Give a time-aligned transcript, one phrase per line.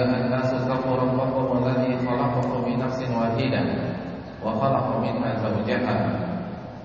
[0.00, 3.62] أيها الناس اتقوا ربكم الذي خلقكم من نفس واحدة
[4.44, 5.96] وخلق منها زوجها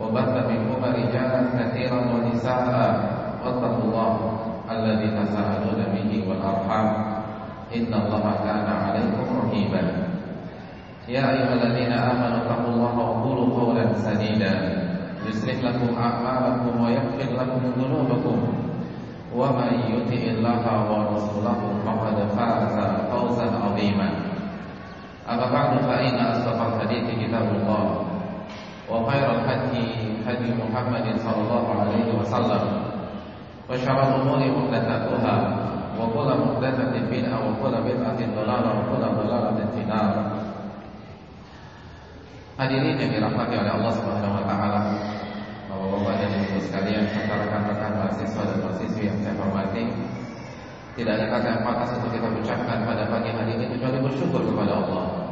[0.01, 2.65] وبث منهما رجالا كثيرا ونساء
[3.45, 4.13] واتقوا الله
[4.71, 6.87] الذي تساءلون به والأرحام
[7.75, 9.81] إن الله كان عليكم رقيبا
[11.09, 14.53] يا أيها الذين آمنوا اتقوا الله وقولوا قولا سديدا
[15.29, 18.37] يصلح لكم أعمالكم ويغفر لكم ذنوبكم
[19.36, 22.76] ومن يطع الله ورسوله فقد فاز
[23.12, 24.08] فوزا عظيما
[25.28, 27.84] أما بعد فإن أصدق الحديث كتاب الله
[28.90, 29.88] وخير الهدي
[30.26, 32.62] هدي محمد صلى الله عليه وسلم
[33.70, 35.36] وشر الأمور محدثاتها
[36.00, 40.12] وكل محدثة بدعة وكل بدعة ضلالة وكل ضلالة في النار
[42.56, 44.80] Hadirin yang dirahmati oleh Allah Subhanahu wa taala.
[45.76, 49.84] Bapak-bapak dan Ibu sekalian serta rekan-rekan mahasiswa dan mahasiswi yang saya hormati.
[50.96, 54.72] Tidak ada kata yang pantas untuk kita ucapkan pada pagi hari ini kecuali bersyukur kepada
[54.72, 55.28] Allah.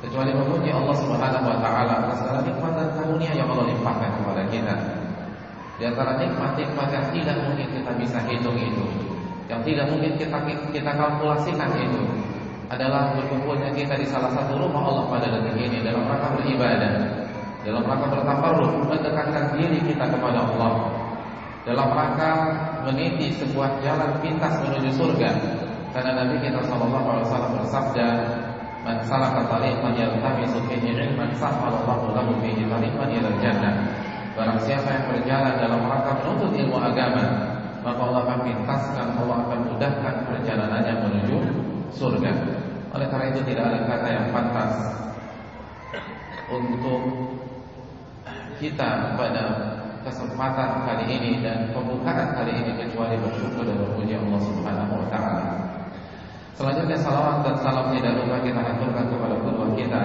[0.00, 4.42] Kecuali memuji Allah Subhanahu wa taala atas segala nikmat dan karunia yang Allah limpahkan kepada
[4.48, 4.74] kita.
[5.76, 8.86] Di antara nikmat-nikmat yang tidak mungkin kita bisa hitung itu,
[9.52, 10.38] yang tidak mungkin kita
[10.72, 12.02] kita kalkulasikan itu,
[12.72, 17.17] adalah berkumpulnya kita di salah satu rumah Allah pada detik ini dalam rangka beribadah,
[17.68, 20.72] dalam rangka bertakarruf, mendekatkan diri kita kepada Allah,
[21.68, 22.32] dalam rangka
[22.88, 25.30] meniti sebuah jalan pintas menuju surga.
[25.92, 28.08] Karena Nabi kita sallallahu alaihi wasallam bersabda,
[28.88, 33.74] "Man salaka tariqan yaltamisu fihi ilman sahhalallahu lahu fihi tariqan ila jannah."
[34.32, 37.24] Barang siapa yang berjalan dalam rangka menuntut ilmu agama,
[37.84, 41.36] maka Allah akan pintaskan, Allah akan mudahkan perjalanannya menuju
[41.92, 42.32] surga.
[42.96, 44.72] Oleh karena itu tidak ada kata yang pantas
[46.48, 47.37] untuk
[48.58, 49.44] kita pada
[50.02, 55.46] kesempatan kali ini dan pembukaan kali ini kecuali bersyukur dan memuji Allah Subhanahu wa taala.
[56.58, 60.02] Selanjutnya salawat dan salam tidak lupa kita haturkan kepada kedua kita,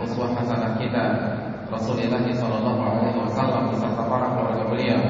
[0.00, 1.04] uswah hasanah kita
[1.68, 5.00] Rasulullah sallallahu alaihi wasallam beserta para keluarga beliau,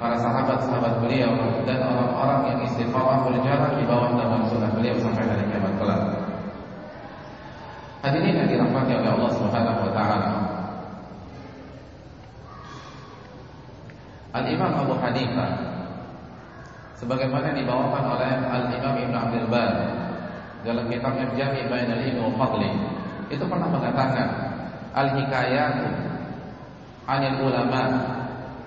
[0.00, 1.30] para sahabat-sahabat beliau
[1.68, 6.02] dan orang-orang yang istiqamah berjalan di bawah naungan sunnah beliau sampai hari kiamat kelak.
[8.02, 10.45] Hadirin yang dirahmati oleh Allah Subhanahu wa taala.
[14.36, 15.50] Al-Imam Abu Hanifah
[17.00, 19.72] sebagaimana dibawakan oleh Al-Imam Ibn Abdul Bar
[20.60, 22.70] dalam kitabnya Jami' Bainal Ilmi wa Fadli.
[23.32, 24.28] Itu pernah mengatakan
[24.92, 25.88] al-hikayatu
[27.08, 27.82] 'anil ulama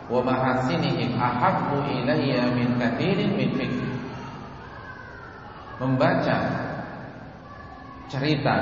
[0.10, 3.86] wa mahasinihim ahabbu ilayya min katsirin min fikr
[5.80, 6.38] membaca
[8.10, 8.56] cerita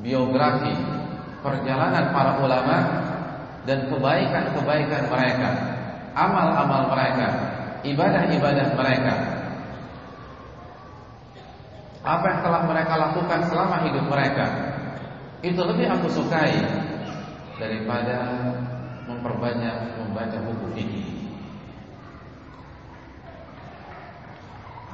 [0.00, 0.72] biografi
[1.44, 2.78] perjalanan para ulama
[3.68, 5.77] dan kebaikan-kebaikan mereka
[6.16, 7.28] amal-amal mereka,
[7.84, 9.14] ibadah-ibadah mereka.
[12.04, 14.46] Apa yang telah mereka lakukan selama hidup mereka
[15.44, 16.56] itu lebih aku sukai
[17.58, 18.16] daripada
[19.06, 21.08] memperbanyak membaca buku fikih.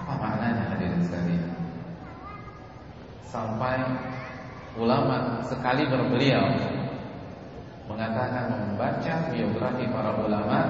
[0.05, 1.49] Apa maknanya hadirin sekalian?
[3.25, 3.81] Sampai
[4.77, 6.45] ulama sekali berbeliau
[7.89, 10.61] mengatakan membaca biografi para ulama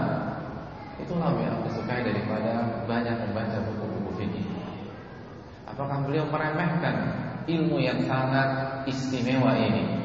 [1.03, 4.47] Itulah yang aku sukai daripada banyak membaca buku-buku fikih.
[5.67, 6.95] Apakah beliau meremehkan
[7.51, 10.05] ilmu yang sangat istimewa ini?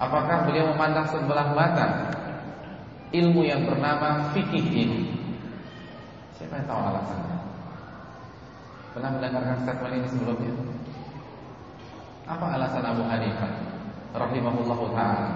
[0.00, 2.10] Apakah beliau memandang sebelah mata
[3.12, 5.00] ilmu yang bernama fikih ini?
[6.34, 7.38] Siapa yang tahu alasannya?
[8.94, 10.54] Pernah mendengarkan statement ini sebelumnya?
[12.24, 13.52] Apa alasan Abu Hanifah
[14.16, 15.30] rahimahullahu taala?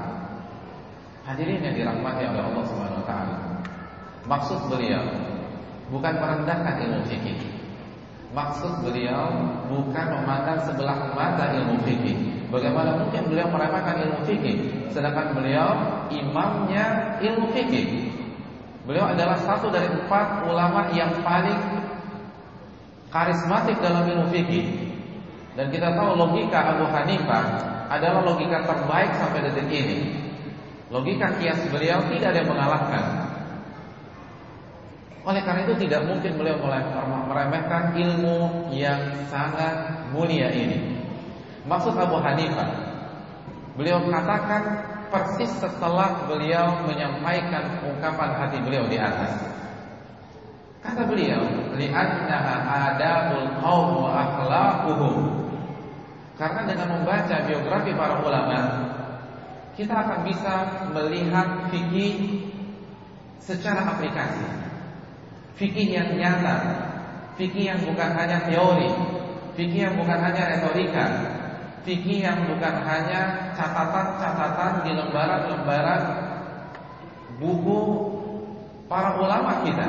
[1.28, 3.47] Hadirin yang dirahmati oleh Allah Subhanahu wa taala.
[4.28, 5.08] Maksud beliau
[5.88, 7.38] bukan merendahkan ilmu fikih.
[8.36, 9.32] Maksud beliau
[9.72, 12.44] bukan memandang sebelah mata ilmu fikih.
[12.52, 14.56] Bagaimana mungkin beliau meremehkan ilmu fikih
[14.92, 15.69] sedangkan beliau
[16.12, 18.12] imamnya ilmu fikih.
[18.84, 21.60] Beliau adalah satu dari empat ulama yang paling
[23.08, 24.92] karismatik dalam ilmu fikih.
[25.56, 27.44] Dan kita tahu logika Abu Hanifah
[27.88, 29.98] adalah logika terbaik sampai detik ini.
[30.92, 33.04] Logika kias beliau tidak ada yang mengalahkan.
[35.26, 36.58] Oleh karena itu tidak mungkin beliau
[37.26, 38.98] meremehkan ilmu yang
[39.28, 40.98] sangat mulia ini.
[41.68, 42.70] Maksud Abu Hanifah,
[43.76, 44.62] beliau katakan
[45.08, 49.36] persis setelah beliau menyampaikan ungkapan hati beliau di atas.
[50.78, 51.42] Kata beliau,
[51.74, 52.54] "Li'annaha
[52.94, 55.14] adabul qaum wa akhlaquhum."
[56.38, 58.60] Karena dengan membaca biografi para ulama,
[59.74, 60.54] kita akan bisa
[60.94, 62.46] melihat fikih
[63.42, 64.67] secara aplikasi.
[65.58, 66.55] Fikih yang nyata,
[67.34, 68.94] fikih yang bukan hanya teori,
[69.58, 71.05] fikih yang bukan hanya retorika,
[71.82, 76.02] fikih yang bukan hanya catatan-catatan di lembaran-lembaran
[77.43, 77.81] buku
[78.87, 79.88] para ulama kita.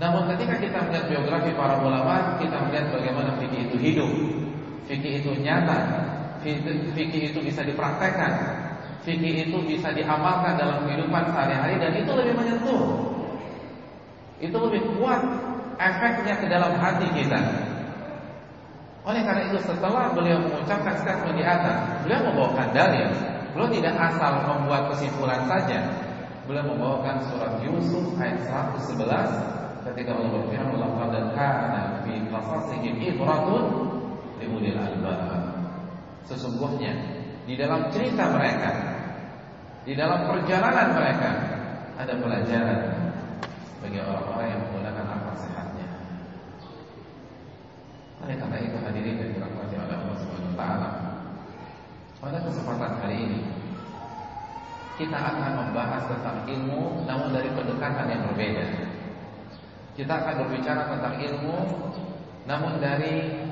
[0.00, 4.10] Namun ketika kita melihat biografi para ulama, kita melihat bagaimana fikih itu hidup,
[4.88, 5.76] fikih itu nyata,
[6.40, 8.32] fikih itu bisa dipraktekkan,
[9.04, 13.19] fikih itu bisa diamalkan dalam kehidupan sehari-hari dan itu lebih menyentuh.
[14.40, 15.20] Itu lebih kuat
[15.76, 17.40] efeknya ke dalam hati kita.
[19.04, 23.08] Oleh karena itu setelah beliau mengucapkan statement di atas, beliau membawakan dalil.
[23.56, 25.88] Beliau tidak asal membuat kesimpulan saja.
[26.44, 33.64] Beliau membawakan surat Yusuf ayat 111 ketika Allah berfirman laqad kana fi qasasihim ibratun
[34.40, 35.20] liulil albab.
[36.28, 36.92] Sesungguhnya
[37.48, 38.70] di dalam cerita mereka,
[39.88, 41.30] di dalam perjalanan mereka
[41.96, 42.99] ada pelajaran
[43.90, 45.88] bagi orang-orang yang menggunakan akal sehatnya.
[48.22, 50.88] Oleh karena itu hadirin dan dirahmati oleh Allah Subhanahu taala.
[52.22, 53.40] Pada kesempatan hari ini
[54.94, 58.64] kita akan membahas tentang ilmu namun dari pendekatan yang berbeda.
[59.98, 61.58] Kita akan berbicara tentang ilmu
[62.46, 63.42] namun dari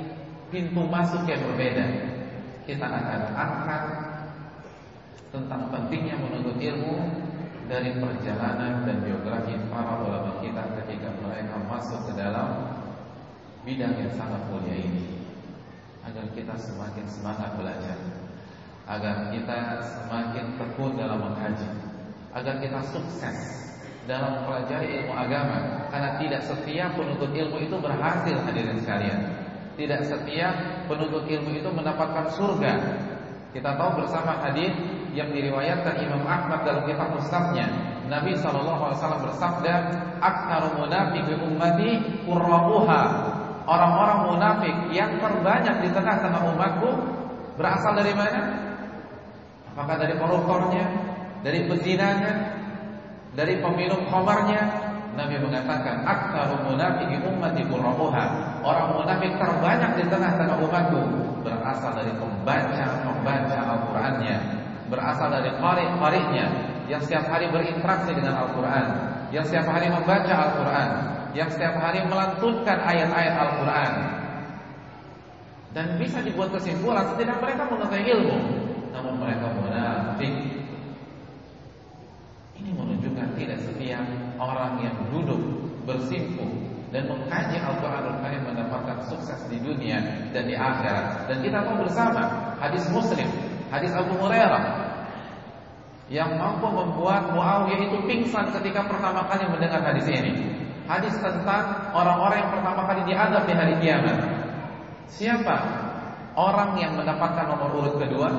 [0.55, 1.87] pintu masuk yang berbeda.
[2.63, 3.83] Kita akan angkat
[5.35, 7.27] tentang pentingnya menuntut ilmu
[7.69, 12.81] dari perjalanan dan biografi para ulama kita ketika mereka masuk ke dalam
[13.63, 15.21] bidang yang sangat mulia ini.
[16.09, 18.01] Agar kita semakin semangat belajar.
[18.89, 21.69] Agar kita semakin tekun dalam mengkaji.
[22.33, 23.37] Agar kita sukses
[24.09, 25.85] dalam mempelajari ilmu agama.
[25.93, 29.21] Karena tidak setiap penuntut ilmu itu berhasil hadirin sekalian.
[29.77, 30.55] Tidak setiap
[30.89, 32.73] penuntut ilmu itu mendapatkan surga.
[33.53, 34.73] Kita tahu bersama hadis
[35.17, 37.67] yang diriwayatkan Imam Ahmad dalam kitab Musnadnya
[38.09, 39.75] Nabi SAW bersabda
[40.21, 41.91] aktsarul munafiqi ummati
[42.25, 43.03] qurra'uha
[43.69, 46.91] orang-orang munafik yang terbanyak di tengah-tengah umatku
[47.61, 48.41] berasal dari mana?
[49.77, 50.85] Apakah dari koruptornya,
[51.45, 52.33] dari pezinanya,
[53.37, 54.89] dari peminum khamarnya?
[55.19, 58.25] Nabi mengatakan, "Aktsaru munafiqi ummati qurra'uha."
[58.63, 61.01] Orang munafik terbanyak di tengah-tengah umatku
[61.43, 64.37] berasal dari pembaca-pembaca Al-Qur'annya,
[64.89, 66.47] berasal dari qari-qari'nya
[66.89, 68.87] yang setiap hari berinteraksi dengan Al-Qur'an,
[69.31, 70.89] yang setiap hari membaca Al-Qur'an,
[71.37, 73.93] yang setiap hari melantunkan ayat-ayat Al-Quran.
[75.77, 78.39] Dan bisa dibuat kesimpulan tidak mereka mengetahui ilmu
[78.89, 80.33] namun mereka munafik.
[82.59, 84.03] Ini menunjukkan tidak setiap
[84.43, 85.39] orang yang duduk
[85.87, 86.51] bersimpuh
[86.91, 90.03] dan mengkaji Al-Quran Karim mendapatkan sukses di dunia
[90.35, 91.31] dan di akhirat.
[91.31, 93.29] Dan kita tahu bersama hadis Muslim
[93.69, 94.89] hadis Abu Hurairah
[96.09, 100.33] yang mampu membuat Muawiyah itu pingsan ketika pertama kali mendengar hadis ini
[100.89, 104.19] hadis tentang orang-orang yang pertama kali diadab di hari kiamat.
[105.09, 105.57] Siapa
[106.33, 108.33] orang yang mendapatkan nomor urut kedua?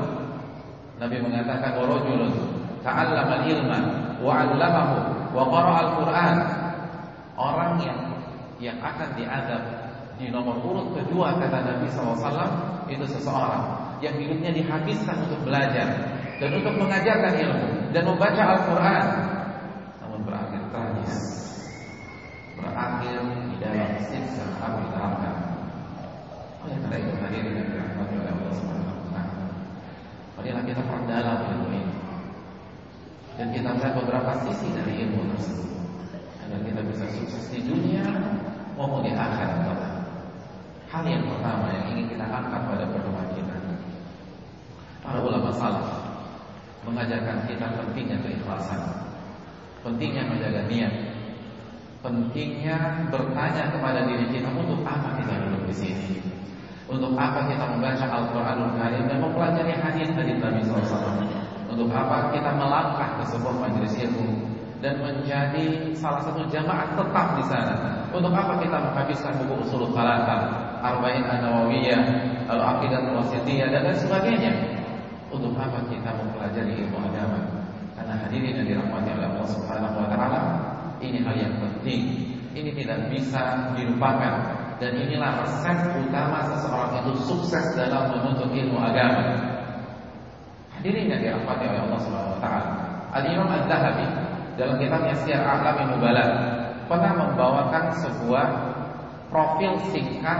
[0.97, 2.33] Nabi mengatakan warajulun
[2.81, 3.79] ta'allama ilma
[4.19, 4.97] wa 'allamahu
[5.31, 6.37] wa qara'a al-Qur'an.
[7.39, 7.99] Orang yang
[8.59, 9.63] yang akan diadab
[10.19, 12.51] di nomor urut kedua kata Nabi SAW
[12.91, 15.87] itu seseorang yang hidupnya dihabiskan untuk belajar
[16.39, 19.05] dan untuk mengajarkan ilmu dan membaca Al-Quran
[19.99, 21.39] namun berakhir tragis
[22.59, 25.31] berakhir di dalam siksa api neraka.
[26.63, 29.45] Oleh karena itu hadirin yang dirahmati oleh Allah Subhanahu wa taala.
[30.35, 31.95] Marilah kita perdalam ilmu ini.
[33.39, 35.71] Dan kita melihat beberapa sisi dari ilmu tersebut
[36.43, 38.03] agar kita bisa sukses di dunia
[38.75, 39.79] maupun di akhirat.
[40.89, 43.38] Hal yang pertama yang ingin kita angkat pada pertemuan kita
[45.03, 45.87] Para ulama salaf
[46.87, 48.81] Mengajarkan kita pentingnya keikhlasan
[49.83, 50.93] Pentingnya menjaga niat
[51.99, 56.15] pentingnya bertanya kepada diri kita untuk apa kita duduk di sini.
[56.89, 61.21] Untuk apa kita membaca Al-Quranul Karim dan mempelajari hadis dari Nabi SAW.
[61.69, 64.41] Untuk apa kita melangkah ke sebuah majelis ilmu
[64.79, 67.75] dan menjadi salah satu jamaah tetap di sana.
[68.09, 70.49] Untuk apa kita menghabiskan buku usul Salata,
[70.81, 72.01] Arba'in An-Nawawiyah,
[72.49, 74.51] Al-Aqidah Al-Wasitiyah dan lain sebagainya.
[75.29, 77.39] Untuk apa kita mempelajari ilmu agama?
[77.93, 80.41] Karena hadirin yang dirahmati oleh Allah Subhanahu wa taala,
[81.03, 82.01] ini hal yang penting
[82.49, 84.33] Ini tidak bisa dilupakan
[84.81, 89.37] dan inilah resep utama seseorang itu sukses dalam menuntut ilmu agama.
[90.73, 92.67] Hadirin yang dirahmati oleh Allah Subhanahu wa taala.
[93.13, 94.07] Al-Imam Az-Zahabi
[94.57, 96.25] dalam kitabnya Syiar A'lam Nubala
[96.89, 98.47] pernah membawakan sebuah
[99.29, 100.39] profil singkat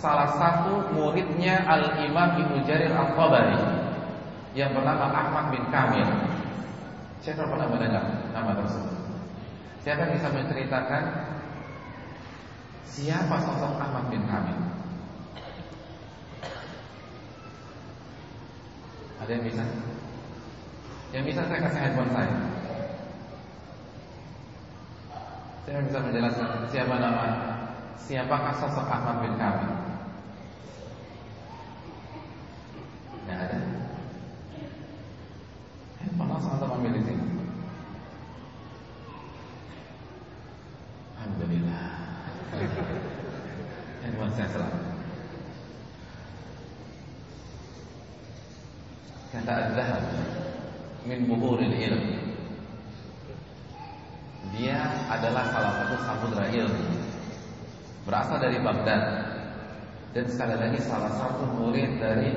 [0.00, 3.77] salah satu muridnya Al-Imam Ibnu Jarir Al-Tabari
[4.56, 6.08] yang bernama Ahmad bin Kamil.
[7.20, 8.94] Siapa pernah mendengar nama tersebut?
[9.84, 11.02] Siapa bisa menceritakan
[12.88, 14.58] siapa sosok Ahmad bin Kamil?
[19.18, 19.64] Ada yang bisa?
[21.12, 22.36] Yang bisa saya kasih handphone saya.
[25.68, 27.26] Saya bisa menjelaskan siapa nama,
[28.00, 29.72] siapakah sosok Ahmad bin Kamil?
[33.28, 33.60] Tidak ada.
[36.00, 37.26] Handphone langsung atau ambil di sini.
[41.20, 41.88] Alhamdulillah.
[44.00, 44.84] Handphone saya selamat.
[49.28, 50.04] Kata Az-Zahab
[51.04, 52.04] min buhuril ilm.
[54.56, 54.80] Dia
[55.12, 56.96] adalah salah satu samudra ilmu.
[58.38, 59.02] Dari Baghdad.
[60.14, 62.32] Dan sekali lagi salah satu murid dari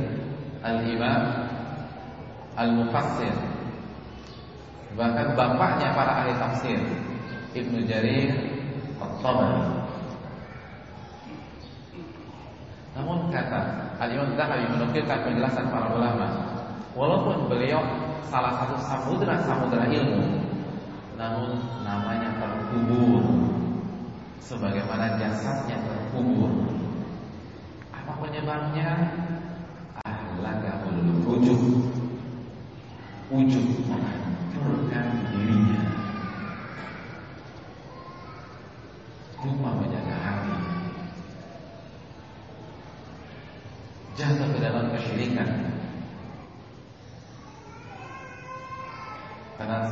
[0.66, 1.22] Al-Imam
[2.58, 3.52] Al-Mufassir.
[4.92, 6.80] Bahkan bapaknya para ahli tafsir
[7.56, 8.28] Ibnu Jarir
[9.00, 9.64] Al-Tabari
[13.00, 13.62] Namun kata
[14.04, 16.28] Al-Imam Zahabi menukilkan penjelasan para ulama
[16.92, 17.80] Walaupun beliau
[18.28, 20.44] salah satu samudra-samudra ilmu
[21.16, 21.56] Namun
[21.88, 23.24] namanya terkubur
[24.42, 26.50] Sebagaimana jasadnya terkubur
[27.94, 28.90] Apa penyebabnya?
[30.02, 31.62] Ahlakahul wujud.
[33.30, 35.82] Wujud menghancurkan dirinya.
[39.46, 40.58] Lupa menjaga hati.
[44.18, 45.50] Jatuh ke dalam kesyirikan
[49.62, 49.88] Karena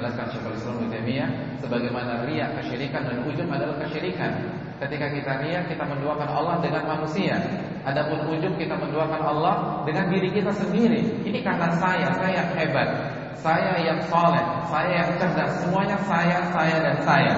[0.00, 1.30] dijelaskan Syekhul Islam Ibnu Taimiyah,
[1.60, 4.32] sebagaimana riya kesyirikan dan ujub adalah kesyirikan.
[4.80, 7.36] Ketika kita riya, kita menduakan Allah dengan manusia.
[7.84, 11.04] Adapun ujub kita menduakan Allah dengan diri kita sendiri.
[11.20, 12.88] Ini karena saya, saya yang hebat,
[13.36, 14.40] saya yang soleh,
[14.72, 17.34] saya yang cerdas, semuanya saya, saya dan saya.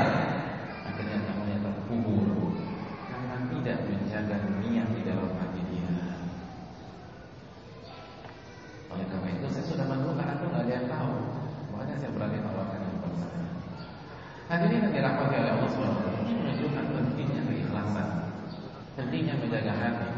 [0.87, 2.54] Akhirnya namanya terkubur
[3.11, 5.90] karena tidak menjaga niat di dalam hati dia.
[8.95, 11.42] Oleh karena itu saya sudah menduakan aku nggak ada yang tahu.
[11.83, 13.42] Makanya saya berani tawarkan yang kepada saya.
[14.52, 18.09] Hadirin yang dirahmati oleh Allah SWT Ini menunjukkan pentingnya keikhlasan
[18.95, 20.09] Pentingnya menjaga hati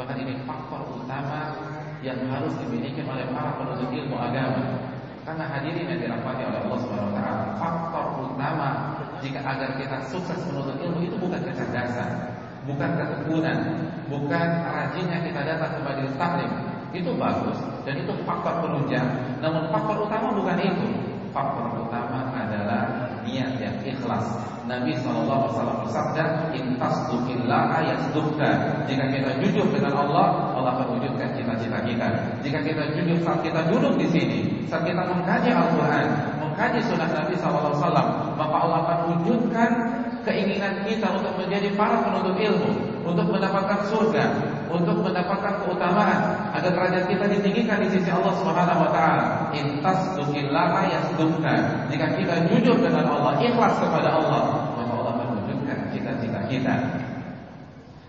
[0.00, 1.40] Bahkan ini faktor utama
[2.00, 4.80] Yang harus dimiliki oleh para penuntut ilmu agama
[5.28, 7.20] Karena hadirin yang dirahmati oleh Allah SWT
[7.60, 8.68] Faktor utama
[9.20, 12.34] Jika agar kita sukses menuntut ilmu Itu bukan kecerdasan
[12.66, 13.58] Bukan ketekunan
[14.10, 16.50] Bukan rajinnya kita datang ke majelis taklim
[16.90, 19.06] Itu bagus Dan itu faktor penunjang
[19.38, 20.88] Namun faktor utama bukan itu
[21.30, 24.24] Faktor utama adalah niat yang ikhlas.
[24.66, 28.50] Nabi SAW bersabda, "Intas tukillah yasdukka."
[28.86, 32.08] Jika kita jujur dengan Allah, Allah akan wujudkan cita-cita kita.
[32.40, 34.38] Jika kita jujur saat kita duduk di sini,
[34.70, 36.06] saat kita mengkaji Al-Quran,
[36.56, 37.84] mengkaji Sunnah Nabi SAW,
[38.32, 39.70] maka Allah akan wujudkan
[40.24, 42.72] keinginan kita untuk menjadi para penuntut ilmu,
[43.04, 44.24] untuk mendapatkan surga,
[44.72, 49.52] untuk mendapatkan keutamaan agar derajat kita ditinggikan di sisi Allah taala.
[49.52, 51.54] Intas tukillaha yasdukka.
[51.92, 56.74] Jika kita jujur dengan Allah, ikhlas kepada Allah, maka Allah akan wujudkan cita-cita kita.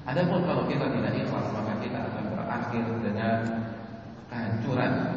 [0.08, 3.36] Adapun kalau kita tidak ikhlas, maka kita akan berakhir dengan
[4.32, 5.17] kehancuran.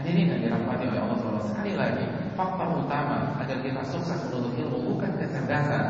[0.00, 4.96] Hadirin yang dirahmati oleh Allah SWT sekali lagi, faktor utama agar kita sukses menuntut ilmu
[4.96, 5.84] bukan kecerdasan.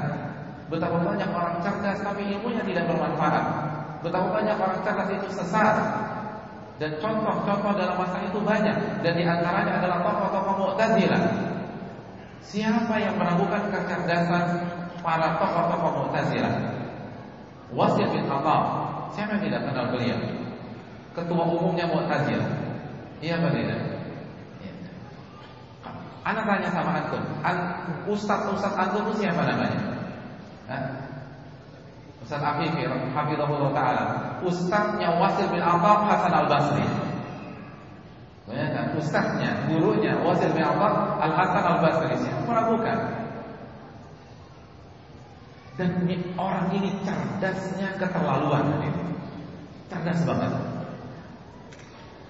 [0.66, 3.44] Betapa banyak orang cerdas tapi ilmunya tidak bermanfaat.
[4.02, 5.76] Betapa banyak orang cerdas itu sesat.
[6.82, 11.22] Dan contoh-contoh dalam masa itu banyak dan di antaranya adalah tokoh-tokoh Mu'tazilah.
[12.42, 14.44] Siapa yang meragukan kecerdasan
[15.06, 16.54] para tokoh-tokoh Mu'tazilah?
[17.70, 18.62] Wasil bin Khattab.
[19.14, 20.18] Siapa yang tidak kenal beliau?
[21.14, 22.50] Ketua umumnya Mu'tazilah.
[23.22, 23.89] Iya apa?
[26.20, 27.22] Anak tanya sama antum,
[28.04, 29.80] Ustaz-ustaz antum itu siapa namanya?
[30.68, 30.82] Hah?
[32.20, 34.04] Ustaz Afifi Hafizahullah Ta'ala.
[34.44, 36.86] Ustaznya Wasil bin Abbas Hasan Al-Basri.
[38.44, 42.14] Bayangkan Ustaznya, gurunya Wasil bin Abbas Al-Hasan Al-Basri.
[42.20, 42.98] Siapa meragukan
[45.80, 46.04] Dan
[46.36, 48.84] orang ini cerdasnya keterlaluan
[49.88, 50.52] Cerdas banget.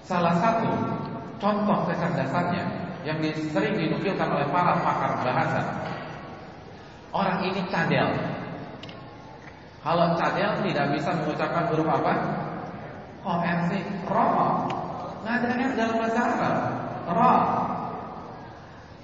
[0.07, 0.71] Salah satu
[1.37, 5.61] contoh kecerdasannya Yang sering dinukilkan oleh para pakar bahasa
[7.11, 8.07] Orang ini cadel.
[9.83, 12.13] Kalau cadel tidak bisa mengucapkan huruf apa?
[13.27, 13.71] ORC,
[14.07, 14.31] ro.
[15.21, 16.55] Nggak ada dalam bahasa Arab.
[17.11, 17.35] Ro.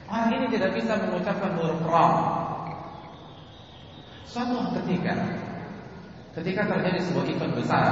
[0.08, 2.08] Orang ini tidak bisa mengucapkan huruf ro.
[4.24, 5.16] Suatu ketika,
[6.40, 7.92] ketika terjadi sebuah event besar,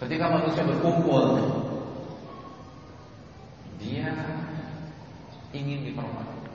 [0.00, 1.60] ketika manusia berkumpul,
[5.52, 6.52] ingin dipermainkan.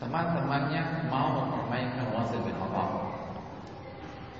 [0.00, 2.84] Teman-temannya mau mempermainkan Wasil bin Atha.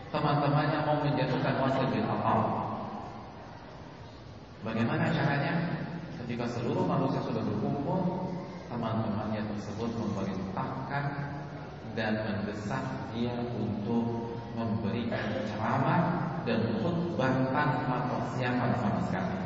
[0.08, 2.36] Teman-temannya mau menjatuhkan Wasil bin Atha.
[4.64, 5.54] Bagaimana caranya?
[6.24, 8.32] Ketika seluruh manusia sudah berkumpul,
[8.68, 11.04] teman-temannya tersebut memerintahkan
[11.96, 12.84] dan mendesak
[13.16, 16.02] dia untuk memberikan ceramah
[16.42, 19.38] dan khutbah tanpa persiapan sama sekali.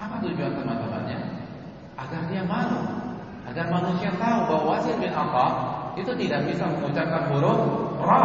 [0.00, 1.39] Apa tujuan teman-temannya?
[2.00, 2.80] Agar dia malu,
[3.44, 5.46] agar manusia tahu bahwa Wasil bin Atha
[6.00, 7.60] itu tidak bisa mengucapkan huruf
[8.00, 8.24] ra.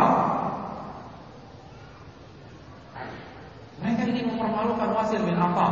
[3.83, 5.67] Mereka ingin mempermalukan Wasil bin Atha.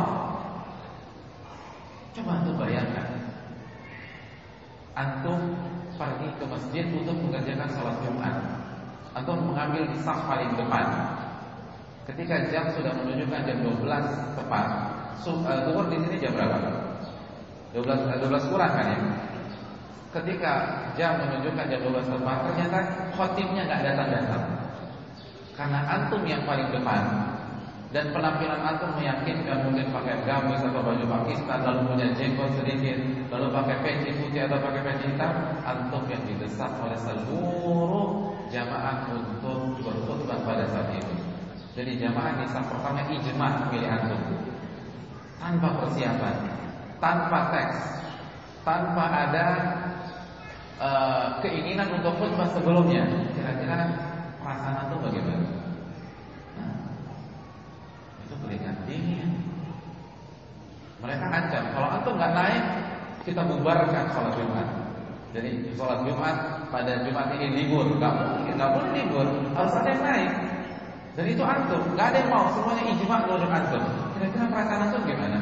[2.14, 3.08] Coba antum bayangkan.
[4.94, 5.40] Antum
[5.96, 8.36] pergi ke masjid untuk mengerjakan sholat Jumat.
[9.16, 10.86] Antum mengambil di saf paling depan.
[12.04, 14.66] Ketika jam sudah menunjukkan jam 12 tepat,
[15.24, 16.93] Zuhur di sini jam berapa?
[17.74, 18.98] 12 12 kurang kan ya?
[20.14, 20.52] Ketika
[20.94, 22.78] jam menunjukkan jam 12 tepat, ternyata
[23.18, 24.44] khotibnya nggak datang-datang.
[25.58, 27.02] Karena antum yang paling depan
[27.94, 32.98] dan penampilan antum meyakinkan mungkin pakai gamis atau baju Pakistan lalu punya jenggot sedikit
[33.30, 35.30] lalu pakai peci putih atau pakai peci hitam
[35.62, 41.14] antum yang didesak oleh seluruh jamaah untuk berkhutbah pada saat itu
[41.78, 44.22] jadi jamaah di saat pertama ijma pilih antum
[45.38, 46.34] tanpa persiapan
[47.04, 47.78] tanpa teks
[48.64, 49.46] tanpa ada
[50.80, 53.04] uh, keinginan untuk khutbah sebelumnya
[53.36, 53.92] kira-kira
[54.40, 55.64] perasaan antum bagaimana
[58.44, 59.30] peringatan dingin.
[61.00, 62.64] Mereka ancam, kalau antum nggak naik,
[63.24, 64.68] kita bubarkan sholat Jumat.
[65.34, 66.36] Jadi sholat Jumat
[66.70, 70.32] pada Jumat ini libur, nggak mungkin, nggak boleh libur, harus ada yang naik.
[71.14, 73.84] Dan itu antum, nggak ada yang mau, semuanya ijma menurut antum.
[74.16, 75.38] Kira-kira perasaan antum gimana?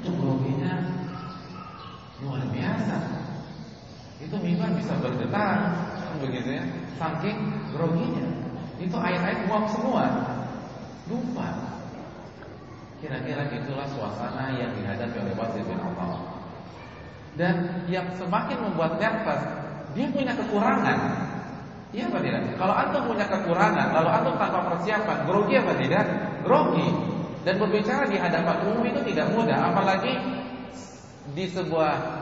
[0.00, 0.72] Itu groginya
[2.22, 2.96] luar biasa.
[4.22, 5.56] Itu mimbar bisa bergetar,
[6.18, 6.64] begitu ya,
[6.98, 7.38] saking
[7.70, 8.26] groginya.
[8.82, 10.04] Itu ayat-ayat uang semua,
[11.06, 11.78] lupa.
[12.98, 16.18] Kira-kira itulah suasana yang dihadapi oleh Wazir bin Affan.
[17.38, 19.42] Dan yang semakin membuat nervous,
[19.94, 20.98] dia punya kekurangan.
[21.92, 22.42] Iya apa tidak?
[22.56, 26.04] Kalau antum punya kekurangan, lalu antum tanpa persiapan, grogi apa tidak?
[26.42, 26.88] Grogi.
[27.42, 30.14] Dan berbicara di hadapan umum itu tidak mudah, apalagi
[31.34, 32.21] di sebuah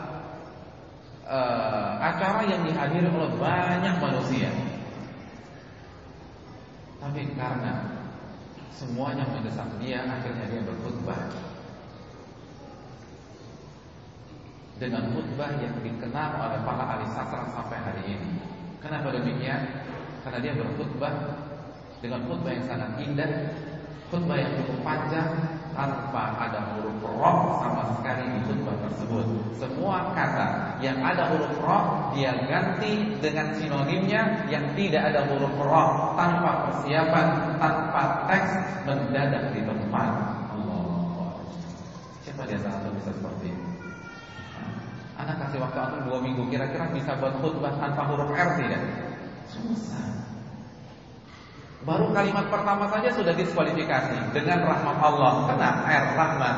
[1.31, 4.51] uh, acara yang dihadiri oleh banyak manusia.
[7.01, 8.01] Tapi karena
[8.77, 11.21] Semuanya mendesak dia Akhirnya dia berkhutbah
[14.81, 18.31] Dengan khutbah yang dikenal oleh para ahli sastra sampai hari ini
[18.81, 19.85] Kenapa demikian?
[20.25, 21.13] Karena dia berkhutbah
[22.05, 23.33] Dengan khutbah yang sangat indah
[24.09, 29.25] Khutbah yang cukup panjang tanpa ada huruf roh sama sekali di khutbah tersebut.
[29.57, 36.13] Semua kata yang ada huruf roh dia ganti dengan sinonimnya yang tidak ada huruf roh
[36.21, 38.51] tanpa persiapan, tanpa teks
[38.85, 40.11] mendadak di tempat.
[40.53, 41.41] Allah.
[42.29, 43.65] Siapa di antara bisa seperti ini?
[45.17, 48.85] Anak kasih waktu aku dua minggu kira-kira bisa buat khutbah tanpa huruf R tidak?
[49.49, 50.10] Susah.
[51.81, 55.33] Baru kalimat pertama saja sudah diskualifikasi dengan rahmat Allah.
[55.49, 56.57] Kena R rahmat.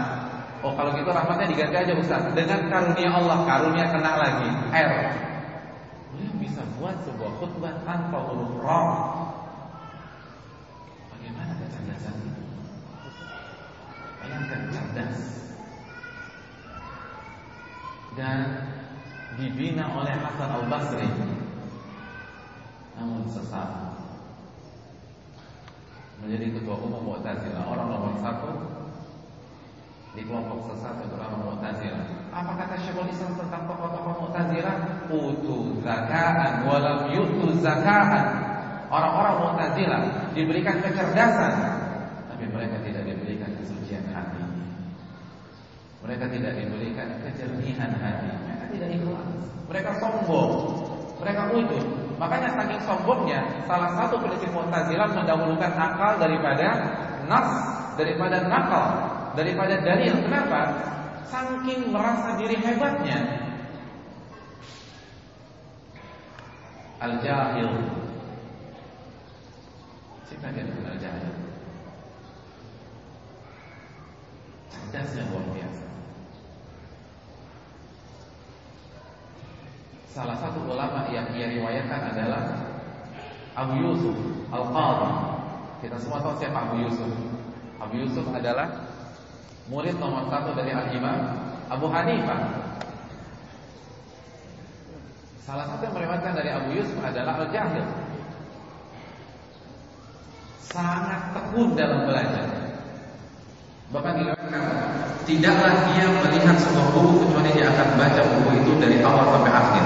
[0.63, 4.91] Oh kalau gitu rahmatnya diganti aja Ustaz dengan karunia Allah, karunia kena lagi R.
[6.11, 8.83] Beliau bisa buat sebuah khutbah tanpa huruf ra.
[11.15, 12.43] Bagaimana kecerdasan itu?
[14.23, 15.19] Bayangkan cerdas
[18.19, 18.39] dan
[19.39, 21.11] dibina oleh Hasan Al Basri.
[22.99, 23.92] Namun sesat
[26.23, 28.51] menjadi ketua umum Mu'tazilah orang nomor satu
[30.15, 32.31] di kelompok sesat bernama Mu'tazilah.
[32.31, 34.77] Apa kata Syekhul Islam tentang tokoh-tokoh Mu'tazilah?
[35.11, 38.55] Utu zakaan walam yutu zakaan.
[38.93, 40.03] Orang-orang Mu'tazilah
[40.37, 41.53] diberikan kecerdasan,
[42.31, 44.45] tapi mereka tidak diberikan kesucian hati.
[46.07, 48.31] Mereka tidak diberikan kejernihan hati.
[48.31, 49.29] Mereka tidak ikhlas.
[49.71, 50.53] Mereka sombong.
[51.23, 52.02] Mereka ujub.
[52.17, 56.69] Makanya saking sombongnya, salah satu prinsip Mu'tazilah mendahulukan akal daripada
[57.29, 57.51] nas,
[57.97, 58.89] daripada nakal,
[59.37, 60.15] daripada dalil.
[60.25, 60.61] Kenapa?
[61.29, 63.19] Saking merasa diri hebatnya.
[67.03, 67.71] Al-Jahil.
[70.31, 71.35] Siapa dengan Al-Jahil?
[74.71, 75.92] Cerdasnya luar biasa.
[80.13, 82.69] Salah satu ulama yang ia riwayatkan adalah
[83.57, 84.13] Abu Yusuf
[84.53, 85.09] Al-Qadhi.
[85.81, 87.09] Kita semua tahu siapa Abu Yusuf.
[87.81, 88.93] Abu Yusuf adalah
[89.73, 91.17] murid nomor satu dari Al-Imam
[91.73, 92.41] Abu Hanifah.
[95.49, 97.87] Salah satu yang meriwayatkan dari Abu Yusuf adalah Al-Jahil.
[100.61, 102.52] Sangat tekun dalam belajar.
[103.93, 104.65] Bahkan diriwayatkan
[105.29, 109.85] tidaklah dia melihat sebuah buku kecuali dia akan baca buku itu dari awal sampai akhir.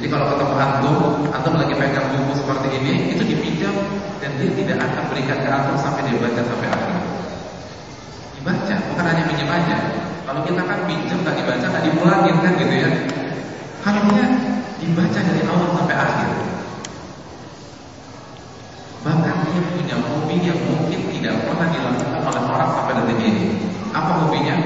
[0.00, 0.96] Jadi kalau ketemu antum,
[1.28, 3.76] antum lagi pegang buku seperti ini, itu dipinjam
[4.24, 6.96] dan dia tidak akan berikan ke antum sampai dia baca sampai akhir.
[8.40, 9.76] Dibaca, bukan hanya pinjam aja.
[10.24, 12.90] Kalau kita kan pinjam nggak dibaca nggak dipulangin kan gitu ya.
[13.92, 14.26] Dia
[14.80, 16.30] dibaca dari awal sampai akhir.
[19.04, 19.60] Bahkan dia
[20.32, 23.44] hobi yang mungkin tidak pernah dilakukan oleh orang sampai detik ini.
[23.92, 24.56] Apa hobinya?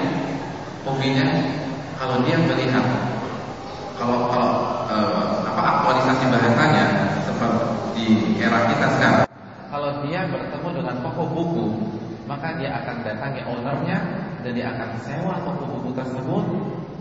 [0.86, 1.26] Hobinya
[1.98, 2.86] kalau dia melihat
[3.98, 4.54] kalau kalau
[4.86, 6.84] uh, apa aktualisasi bahasanya
[7.26, 7.66] seperti
[7.98, 8.06] di
[8.38, 9.26] era kita sekarang.
[9.66, 11.66] Kalau dia bertemu dengan toko buku,
[12.30, 13.98] maka dia akan datangi ownernya
[14.46, 16.44] dan dia akan sewa toko buku tersebut.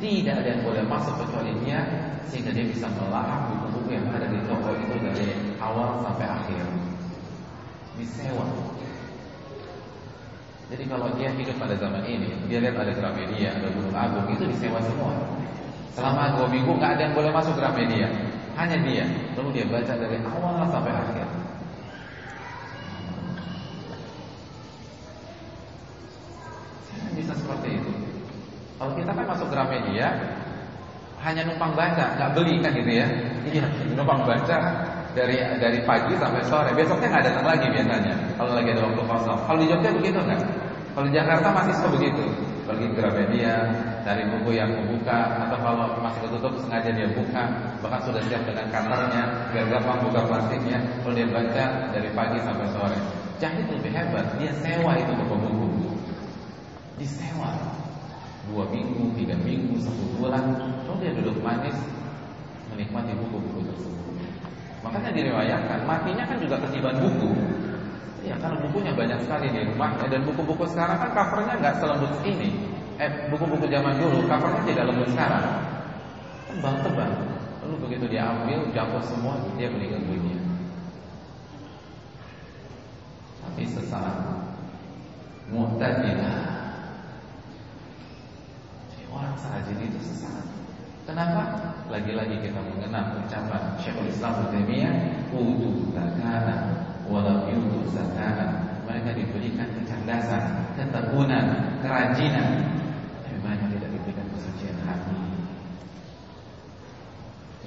[0.02, 1.86] Tidak ada yang boleh masuk kecuali dia
[2.28, 5.30] sehingga dia bisa melahap buku-buku yang ada di toko itu dari
[5.62, 6.85] awal sampai akhir.
[7.96, 8.46] Disewa.
[10.66, 14.50] Jadi kalau dia hidup pada zaman ini, dia lihat ada Gramedia, ada Gunung Agung, itu
[14.50, 15.14] disewa semua.
[15.94, 18.10] Selama dua minggu nggak ada yang boleh masuk Gramedia,
[18.58, 19.06] hanya dia.
[19.38, 21.28] Lalu dia baca dari awal sampai akhir.
[27.16, 27.92] Bisa seperti itu.
[28.76, 30.08] Kalau kita kan masuk Gramedia,
[31.22, 33.08] hanya numpang baca, nggak beli kan gitu ya?
[33.46, 34.58] Iya, numpang baca
[35.16, 36.70] dari dari pagi sampai sore.
[36.76, 38.14] Besoknya nggak datang lagi biasanya.
[38.36, 39.40] Kalau lagi ada waktu kosong.
[39.48, 40.42] Kalau di Jogja begitu nggak?
[40.92, 42.26] Kalau di Jakarta masih sebegitu.
[42.66, 43.56] Pergi ke Gramedia,
[44.02, 47.46] dari buku yang membuka, atau kalau masih ketutup sengaja dia buka,
[47.78, 50.82] bahkan sudah siap dengan kantornya, biar gampang buka plastiknya.
[51.06, 52.98] Kalau dia baca dari pagi sampai sore.
[53.38, 55.94] Jadi lebih hebat, dia sewa itu toko buku.
[56.98, 57.54] Disewa
[58.50, 61.78] dua minggu, tiga minggu, satu bulan, lalu dia duduk manis
[62.74, 64.05] menikmati buku-buku tersebut.
[64.86, 67.34] Makanya diriwayatkan matinya kan juga ketiban buku.
[68.22, 72.50] Ya karena bukunya banyak sekali di rumahnya dan buku-buku sekarang kan covernya nggak selembut ini.
[73.02, 75.46] Eh buku-buku zaman dulu covernya tidak lembut sekarang.
[76.54, 77.12] Tebal-tebal.
[77.66, 80.38] Lalu begitu dia ambil, jatuh semua, dia meninggal dunia.
[83.42, 84.18] Tapi sesaat
[85.50, 86.56] mu'tadilah
[89.16, 90.55] Orang serajin itu sesat.
[91.06, 91.44] Kenapa?
[91.94, 94.94] Lagi-lagi kita mengenal ucapan Syekhul Islam Taimiyah,
[95.38, 97.46] "Utu zakana walau
[97.94, 102.50] zakana." Mereka diberikan kecerdasan, ketekunan, kerajinan,
[103.22, 105.18] tapi mereka tidak diberikan kesucian hati.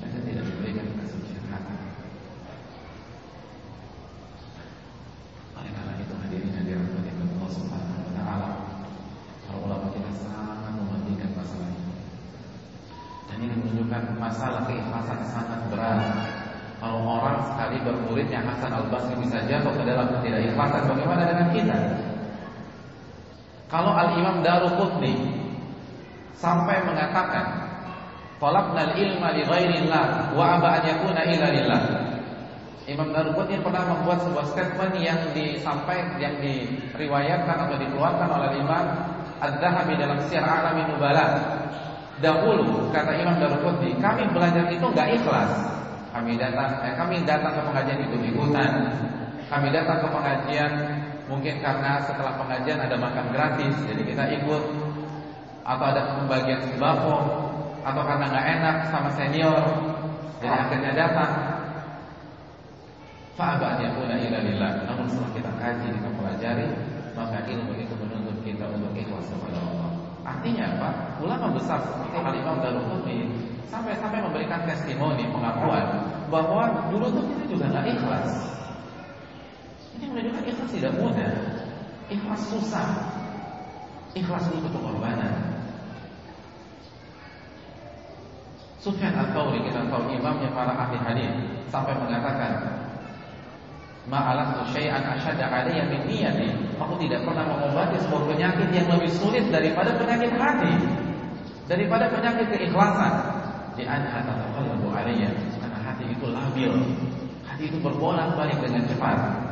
[0.02, 1.74] Mereka tidak diberikan kesucian hati.
[5.58, 6.86] Oleh karena itu hadirin hadirin
[7.38, 8.50] Allah Subhanahu wa taala,
[9.46, 11.94] para ulama kita sangat mementingkan masalah ini.
[13.26, 16.00] Dan ini menunjukkan masalah keikhlasan sangat berat.
[16.78, 21.78] Kalau orang sekali bermuridnya Hasan Al Basri bisa jatuh ke dalam ketidakikhlasan, bagaimana dengan kita?
[23.66, 25.16] Kalau Al Imam Daruqutni
[26.36, 27.48] sampai mengatakan,
[28.36, 31.82] "Talabnal ilma li ghairillah wa aba an yakuna illa lillah."
[32.84, 38.84] Imam Daruqutni pernah membuat sebuah statement yang disampaikan yang diriwayatkan atau dikeluarkan oleh Imam
[39.40, 41.26] Ad-Dahabi dalam Syiar Alamin Nubala.
[42.20, 45.52] Dahulu kata Imam Daruqutni, kami belajar itu enggak ikhlas.
[46.12, 48.92] Kami datang eh, kami datang ke pengajian itu ikutan.
[49.48, 50.97] Kami datang ke pengajian
[51.28, 54.62] mungkin karena setelah pengajian ada makan gratis, jadi kita ikut
[55.68, 57.16] atau ada pembagian sembako
[57.84, 59.62] atau karena nggak enak sama senior,
[60.40, 61.32] jadi akhirnya datang.
[63.38, 64.72] Fa'aba yakuna ila lillah.
[64.90, 66.68] Namun setelah kita kaji, kita pelajari,
[67.14, 69.90] maka ilmu itu menuntut kita untuk ikhlas kepada Allah.
[70.26, 70.90] Artinya apa?
[71.22, 72.58] Ulama besar seperti Al-Imam
[73.68, 75.86] sampai-sampai memberikan testimoni pengakuan
[76.32, 78.57] bahwa dulu tuh kita juga nggak ikhlas.
[79.98, 81.32] Ini menunjukkan ikhlas tidak mudah.
[82.06, 82.88] Ikhlas susah.
[84.14, 85.58] Ikhlas butuh pengorbanan.
[88.78, 91.34] Sufyan al-Thawri kita tahu imamnya para ahli hadis
[91.66, 92.78] sampai mengatakan
[94.08, 96.48] Ma'alatu syai'an asyadda alayya min niyati.
[96.80, 100.72] Aku tidak pernah mengobati sebuah penyakit yang lebih sulit daripada penyakit hati.
[101.68, 103.12] Daripada penyakit keikhlasan.
[103.76, 105.28] Di anha tataqallabu alayya.
[105.60, 106.72] Karena hati itu labil,
[107.44, 109.47] hati itu berbolak-balik dengan cepat.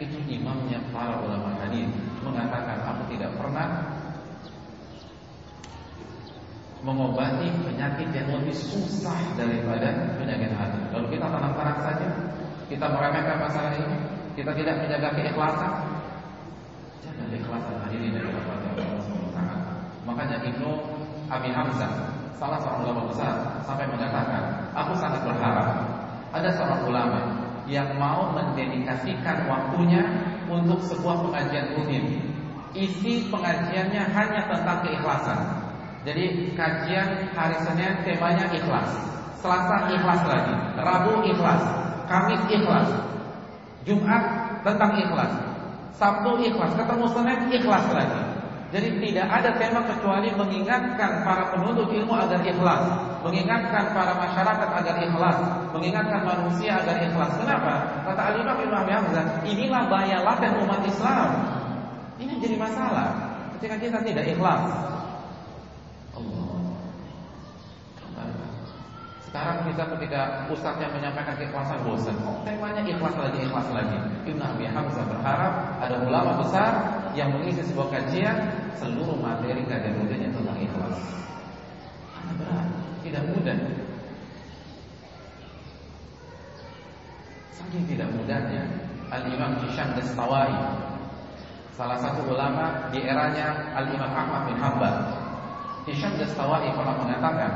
[0.00, 1.84] Itu imamnya para ulama hadis
[2.24, 3.68] mengatakan aku tidak pernah
[6.80, 10.80] mengobati penyakit yang lebih susah daripada penyakit hati.
[10.96, 12.08] Lalu kita tenang-tenang saja,
[12.72, 13.96] kita meremehkan masalah ini,
[14.32, 15.72] kita tidak menjaga keikhlasan.
[17.04, 18.44] Jaga keikhlasan hadirin dari Allah
[19.04, 19.68] Subhanahu
[20.08, 20.70] Makanya Ibnu
[21.28, 21.92] Abi Hamzah,
[22.40, 25.68] salah seorang ulama besar, sampai mengatakan, aku sangat berharap
[26.32, 27.39] ada seorang ulama
[27.70, 30.02] yang mau mendedikasikan waktunya
[30.50, 32.04] untuk sebuah pengajian rutin.
[32.74, 35.40] Isi pengajiannya hanya tentang keikhlasan.
[36.02, 38.90] Jadi kajian hari Senin temanya ikhlas.
[39.40, 41.62] Selasa ikhlas lagi, Rabu ikhlas,
[42.10, 42.88] Kamis ikhlas,
[43.88, 44.22] Jumat
[44.60, 45.32] tentang ikhlas,
[45.96, 48.29] Sabtu ikhlas, ketemu Senin ikhlas lagi.
[48.70, 52.82] Jadi tidak ada tema kecuali mengingatkan para penuntut ilmu agar ikhlas,
[53.26, 55.38] mengingatkan para masyarakat agar ikhlas,
[55.74, 57.34] mengingatkan manusia agar ikhlas.
[57.34, 58.06] Kenapa?
[58.06, 61.28] Kata Al-Imam Ibnu Hamzah, inilah bahaya laten umat Islam.
[62.22, 63.10] Ini jadi masalah
[63.58, 64.62] ketika kita tidak ikhlas.
[69.30, 72.18] Sekarang kita ketika ustaz yang menyampaikan keikhlasan bosan.
[72.26, 73.98] Oh, temanya ikhlas lagi, ikhlas lagi.
[74.26, 78.36] Ibnu Abi Hamzah berharap ada ulama besar yang mengisi sebuah kajian
[78.78, 80.98] seluruh materi kajian rutinnya tentang ikhlas.
[82.14, 82.66] Karena berat,
[83.02, 83.58] tidak mudah.
[87.60, 88.62] Saking tidak mudahnya
[89.12, 90.48] Al-Imam Hisham Dastawai
[91.76, 94.96] Salah satu ulama di eranya Al-Imam Ahmad bin Hanbal
[95.84, 97.52] Hisham Dastawai pernah mengatakan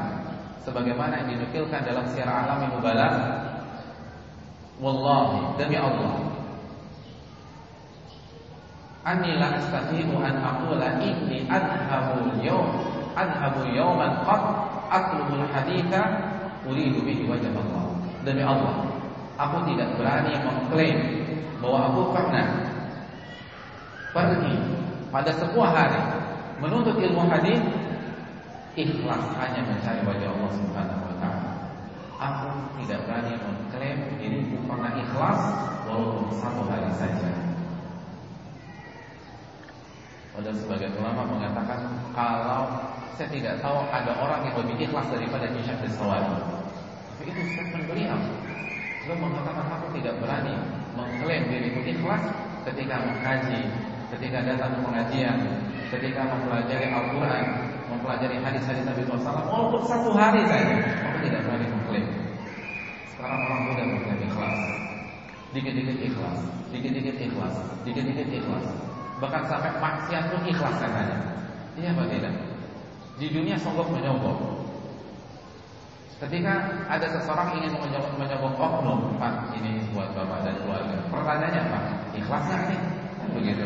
[0.62, 3.14] sebagaimana yang dinukilkan dalam Syiar Alam Mubarak
[4.82, 6.33] wallahi demi Allah
[9.04, 12.72] anni la astati'u an aqula inni adhabu yawm
[13.12, 14.42] adhabu yawman qad
[14.88, 16.02] atlubul haditha
[16.64, 17.84] uridu bihi wajah Allah.
[18.24, 18.88] Demi Allah
[19.36, 20.98] aku tidak berani mengklaim
[21.60, 22.46] bahwa aku pernah
[24.14, 24.54] pergi
[25.10, 26.00] pada sebuah hari
[26.62, 27.60] menuntut ilmu hadis
[28.78, 31.52] ikhlas hanya mencari wajah Allah Subhanahu wa taala.
[32.14, 32.48] Aku
[32.82, 35.40] tidak berani mengklaim diriku pernah ikhlas
[35.84, 37.30] walaupun satu hari saja.
[40.34, 42.66] Padahal sebagian ulama mengatakan kalau
[43.14, 45.94] saya tidak tahu ada orang yang lebih ikhlas daripada Hisham bin.
[45.94, 48.18] Tapi itu statement beliau.
[49.06, 50.58] Beliau mengatakan aku tidak berani
[50.98, 52.22] mengklaim diriku ikhlas
[52.66, 53.62] ketika mengkaji,
[54.18, 55.38] ketika datang ke pengajian,
[55.94, 57.44] ketika mempelajari Al-Quran,
[57.94, 60.74] mempelajari hadis-hadis Nabi SAW, walaupun satu hari saja,
[61.06, 62.06] aku tidak berani mengklaim.
[63.14, 64.60] Sekarang orang muda mengklaim ikhlas,
[65.54, 66.38] dikit-dikit ikhlas,
[66.74, 67.54] dikit-dikit ikhlas,
[67.86, 68.66] dikit-dikit ikhlas.
[69.22, 71.18] Bahkan sampai maksiat pun ikhlas katanya.
[71.79, 72.35] Iya apa tidak?
[73.18, 74.38] Di dunia sogok menyogok.
[76.18, 76.55] Ketika
[76.87, 80.96] ada seseorang ingin menyogok, menyogok oknum, Pak, ini buat bapak dan keluarga.
[81.11, 81.79] Pertanyaannya apa?
[82.14, 82.81] Ikhlas nggak nih?
[83.22, 83.64] Kan begitu.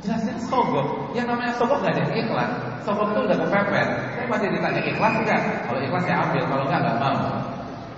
[0.00, 1.12] Jelasnya sogok.
[1.12, 2.50] Yang namanya sogok gak ada ikhlas.
[2.88, 3.88] Sogok itu udah kepepet.
[4.16, 5.42] Saya masih ditanya ikhlas enggak?
[5.68, 7.18] Kalau ikhlas ya ambil, kalau enggak enggak mau.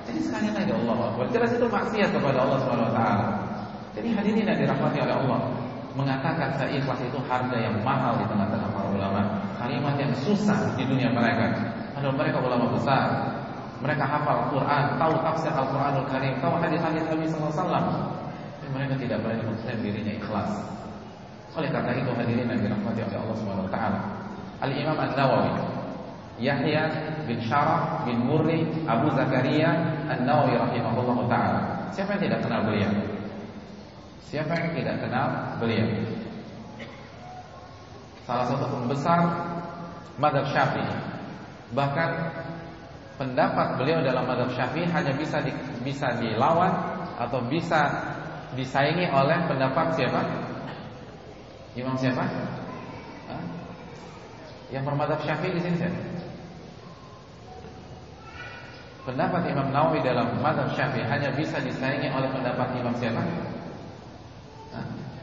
[0.02, 0.96] Jadi sekali lagi Allah.
[1.30, 3.26] Jelas itu maksiat kepada Allah taala.
[3.92, 5.40] Jadi hadirin yang dirahmati oleh Allah
[5.92, 9.20] mengatakan saya itu harga yang mahal di tengah-tengah para ulama.
[9.60, 11.52] Kalimat yang susah di dunia mereka.
[11.92, 13.04] Padahal mereka ulama besar.
[13.82, 17.66] Mereka hafal Al-Quran, tahu tafsir Al-Quranul Karim, tahu hadis-hadis Nabi SAW.
[18.62, 20.50] Tapi mereka tidak berani mengklaim dirinya ikhlas.
[21.52, 24.00] Oleh karena itu hadirin yang dirahmati oleh Allah Subhanahu wa taala.
[24.62, 25.52] Al-Imam An-Nawawi
[26.40, 26.82] Yahya
[27.28, 29.74] bin Syaraf bin Murri Abu Zakaria
[30.08, 31.60] An-Nawawi rahimahullah taala.
[31.92, 33.11] Siapa yang tidak kenal beliau?
[34.32, 35.92] Siapa yang tidak kenal beliau?
[38.24, 39.20] Salah satu pembesar
[40.16, 40.88] madhab Syafi'i.
[41.76, 42.10] Bahkan
[43.20, 45.52] pendapat beliau dalam madhab Syafi'i hanya bisa di,
[45.84, 46.72] bisa dilawan
[47.20, 47.92] atau bisa
[48.56, 50.20] disaingi oleh pendapat siapa?
[51.76, 52.24] Imam siapa?
[53.28, 53.44] Hah?
[54.72, 56.00] Yang bermadhab syafi'i di sini siapa?
[59.02, 63.24] Pendapat Imam Nawawi dalam madhab syafi'i hanya bisa disaingi oleh pendapat Imam siapa?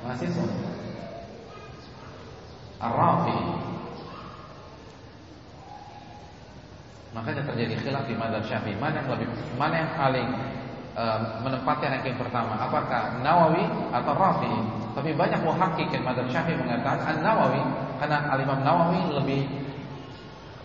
[0.05, 0.45] Mahasiswa.
[2.79, 3.39] Ar-Rafi.
[7.09, 8.77] Makanya terjadi khilaf di madhab syafi'i.
[8.77, 10.27] Mana yang lebih Mana yang paling
[10.93, 12.53] uh, Menempatkan yang pertama?
[12.61, 17.61] Apakah Nawawi atau Rafi'i tapi banyak muhakkikin madhab syafi'i mengatakan An-Nawawi
[17.97, 19.41] Karena Al-Imam Nawawi lebih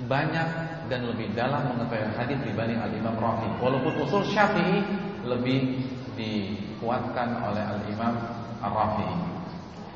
[0.05, 0.49] banyak
[0.90, 3.49] dan lebih dalam mengetahui hadis dibanding Al-Imam Rafi.
[3.62, 4.83] Walaupun usul syafi'i
[5.25, 5.81] lebih
[6.18, 8.34] dikuatkan oleh Al-Imam
[8.64, 9.09] Ar-Rafi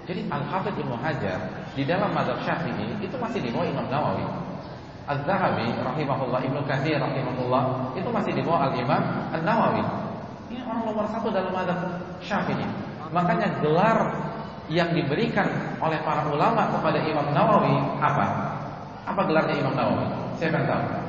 [0.04, 1.38] Jadi Al-Hafidh Ibn Hajar
[1.72, 4.48] Di dalam madhab syafi'i itu masih di bawah Imam Nawawi
[5.08, 9.00] Az-Zahabi rahimahullah, Ibnu Katsir rahimahullah itu masih di bawah Al-Imam
[9.32, 9.80] An-Nawawi.
[10.52, 11.80] Ini orang nomor satu dalam mazhab
[12.20, 12.68] Syafi'i.
[13.08, 14.04] Makanya gelar
[14.68, 15.48] yang diberikan
[15.80, 17.72] oleh para ulama kepada Imam Nawawi
[18.04, 18.26] apa?
[19.08, 20.04] Apa gelarnya Imam Nawawi?
[20.36, 21.07] Siapa yang tahu?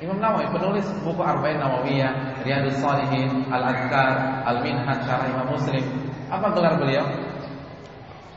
[0.00, 5.84] Imam Nawawi penulis buku Arba'in Nawawiyah, Riyadus Salihin, Al-Adkar, Al-Minhaj Syarah Imam Muslim.
[6.32, 7.04] Apa gelar beliau?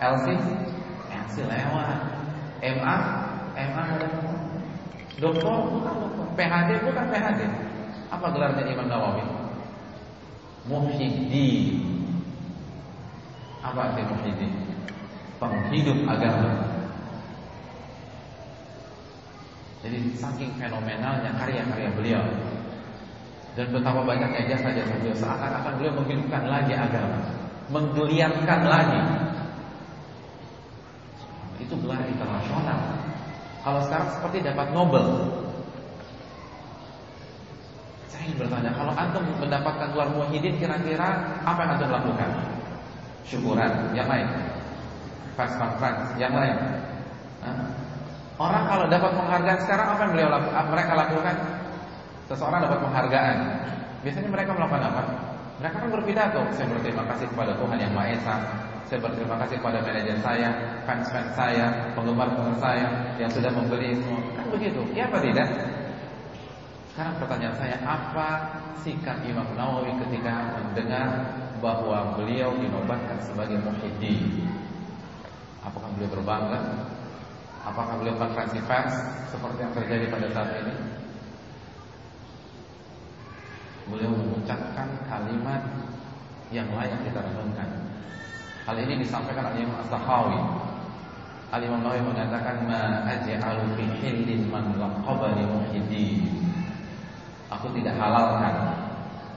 [0.04, 0.36] LC?
[1.08, 2.00] LC lewat.
[2.60, 2.98] MA?
[3.56, 3.86] MA
[5.24, 5.60] Doktor?
[6.36, 7.42] PhD bukan PhD.
[8.12, 9.24] Apa gelarnya Imam Nawawi?
[10.68, 11.80] Muhyiddin.
[13.64, 14.52] Apa arti muhyiddin?
[15.40, 16.73] Penghidup agama.
[19.84, 22.24] Jadi saking fenomenalnya karya-karya beliau
[23.54, 27.20] dan betapa banyaknya jasa-jasa beliau seakan-akan beliau menghidupkan lagi agama,
[27.68, 29.02] menggeliatkan lagi.
[31.60, 32.80] Itu gelar internasional.
[33.62, 35.08] Kalau sekarang seperti dapat Nobel.
[38.08, 42.30] Saya ingin bertanya, kalau antum mendapatkan gelar Muhyiddin kira-kira apa yang antum lakukan?
[43.28, 44.28] Syukuran, yang lain.
[45.36, 46.56] Fast fast yang lain.
[48.42, 50.64] Orang kalau dapat penghargaan sekarang apa yang beliau lakukan?
[50.74, 51.36] Mereka lakukan
[52.26, 53.38] seseorang dapat penghargaan.
[54.02, 55.02] Biasanya mereka melakukan apa?
[55.62, 56.42] Mereka kan berpidato.
[56.58, 58.36] Saya berterima kasih kepada Tuhan yang Maha Esa.
[58.90, 60.50] Saya berterima kasih kepada manajer saya,
[60.86, 61.66] fans-fans saya,
[61.98, 62.86] penggemar-penggemar saya
[63.18, 64.22] yang sudah membeli semua.
[64.36, 64.82] Kan begitu.
[64.92, 65.48] Ya apa tidak?
[66.94, 68.30] Sekarang pertanyaan saya, apa
[68.86, 71.10] sikap Imam Nawawi ketika mendengar
[71.58, 74.46] bahwa beliau dinobatkan sebagai muhyiddin?
[75.64, 76.93] Apakah beliau berbangga?
[77.64, 78.92] Apakah beliau konferensi pers
[79.32, 80.76] seperti yang terjadi pada saat ini?
[83.88, 85.64] Beliau mengucapkan kalimat
[86.52, 87.70] yang layak kita renungkan.
[88.68, 90.40] Hal ini disampaikan oleh Imam As-Sakhawi.
[91.54, 95.48] Al-Imam Nawawi mengatakan ma aj'alu fi hillin man laqabani.
[97.54, 98.56] Aku tidak halalkan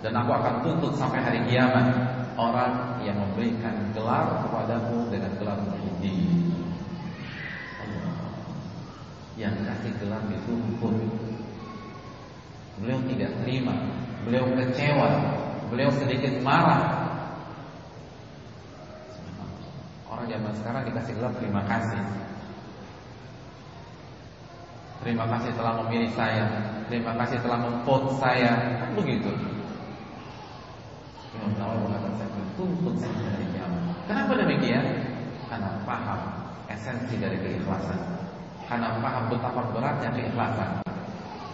[0.02, 1.94] dan aku akan tuntut sampai hari kiamat
[2.34, 5.85] orang yang memberikan gelar kepadamu dengan gelar muhyiddin
[9.36, 10.96] yang kasih gelar dituntut.
[12.80, 13.76] Beliau tidak terima,
[14.24, 15.08] beliau kecewa,
[15.72, 17.08] beliau sedikit marah.
[20.08, 22.00] Orang zaman sekarang dikasih gelar terima kasih.
[25.04, 26.44] Terima kasih telah memilih saya,
[26.90, 29.30] terima kasih telah memvote saya, kan begitu.
[31.36, 33.82] Imam Nawawi mengatakan saya kiamat.
[34.08, 34.84] Kenapa demikian?
[35.46, 36.20] Karena paham
[36.66, 38.25] esensi dari keikhlasan
[38.66, 40.82] karena paham betapa beratnya keikhlasan.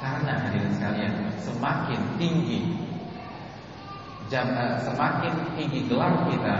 [0.02, 2.74] Karena hadirin sekalian, semakin tinggi
[4.32, 6.56] jam, uh, semakin tinggi gelar kita,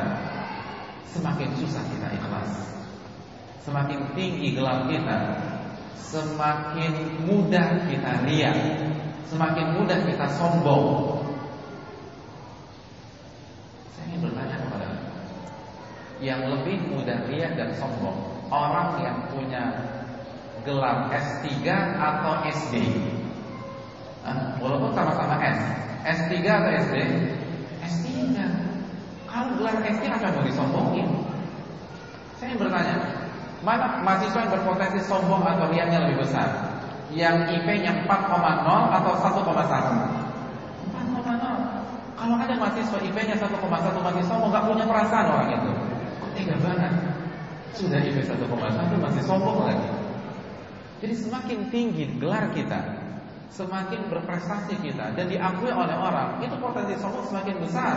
[1.08, 2.50] semakin susah kita ikhlas.
[3.64, 5.18] Semakin tinggi gelar kita,
[5.96, 6.92] semakin
[7.24, 8.58] mudah kita riak,
[9.26, 10.86] semakin mudah kita sombong.
[13.96, 14.88] Saya ingin bertanya kepada
[16.20, 18.18] yang lebih mudah riak dan sombong,
[18.50, 19.91] orang yang punya
[20.62, 21.66] gelar S3
[21.98, 22.74] atau SD?
[24.22, 25.58] Nah, walaupun sama-sama S.
[26.02, 26.96] S3 atau SD?
[27.82, 28.08] S3.
[29.26, 31.08] Kalau gelar SD akan mau disombongin.
[32.38, 32.96] Saya bertanya,
[33.62, 36.46] mana mahasiswa yang berpotensi sombong atau riaknya lebih besar?
[37.12, 39.46] Yang IP-nya 4,0 atau 1,1?
[40.90, 42.18] 4,0.
[42.18, 45.70] Kalau ada mahasiswa IP-nya 1,1 masih sombong, nggak punya perasaan orang itu.
[46.22, 46.92] Kok tega banget?
[47.74, 50.01] Sudah IP 1,1 masih sombong lagi.
[51.02, 52.78] Jadi semakin tinggi gelar kita,
[53.50, 57.94] semakin berprestasi kita dan diakui oleh orang, itu potensi sombong semakin besar,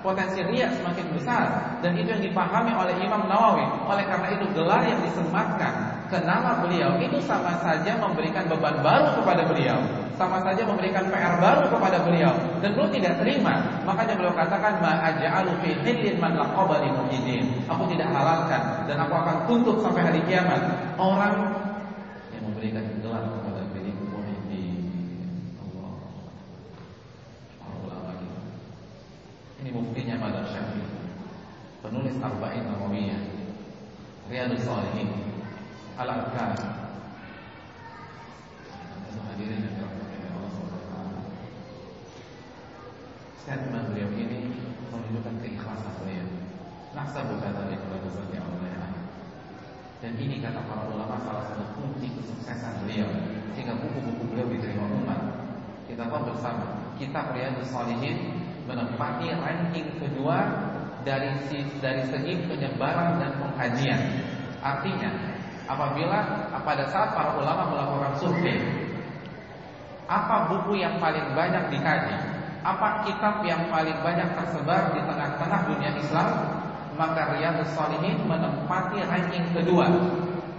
[0.00, 1.44] potensi riak semakin besar
[1.84, 3.68] dan itu yang dipahami oleh Imam Nawawi.
[3.84, 9.20] Oleh karena itu gelar yang disematkan ke nama beliau itu sama saja memberikan beban baru
[9.20, 9.84] kepada beliau,
[10.16, 12.32] sama saja memberikan PR baru kepada beliau
[12.64, 13.60] dan beliau tidak terima.
[13.84, 17.44] Makanya beliau katakan ma aj'alu fi hillin man laqabani muhyiddin.
[17.68, 20.64] Aku tidak halalkan dan aku akan tuntut sampai hari kiamat
[20.96, 21.68] orang
[22.58, 24.82] memberikan gelar kepada diriku Muhyiddin
[25.62, 25.94] Allah
[27.62, 28.26] Allah lagi
[29.62, 30.90] ini buktinya pada Syafi'i
[31.82, 33.22] penulis Arba'in Nawawiyah
[34.28, 35.08] Riyadus Salihin
[35.98, 36.54] Al-Arkar
[39.38, 39.90] hadirin yang
[40.34, 41.22] Allah Subhanahu
[43.38, 44.50] Statement beliau ini
[44.90, 46.26] menunjukkan keikhlasan beliau.
[46.90, 48.68] Naksa bukan dari kebebasan Allah
[49.98, 53.10] dan ini kata para ulama salah satu kunci kesuksesan beliau.
[53.54, 55.20] Sehingga buku-buku beliau diterima umat.
[55.90, 56.94] Kita tahu bersama.
[56.94, 60.67] Kitab Riyadus Salihin menempati ranking kedua
[61.08, 61.32] dari
[61.80, 64.00] dari segi penyebaran dan pengkajian.
[64.60, 65.08] Artinya,
[65.64, 68.60] apabila pada saat para ulama melakukan survei
[70.08, 72.16] apa buku yang paling banyak dikaji
[72.64, 76.28] apa kitab yang paling banyak tersebar di tengah-tengah dunia Islam
[76.96, 79.86] maka Riyadhus Shalihin menempati ranking kedua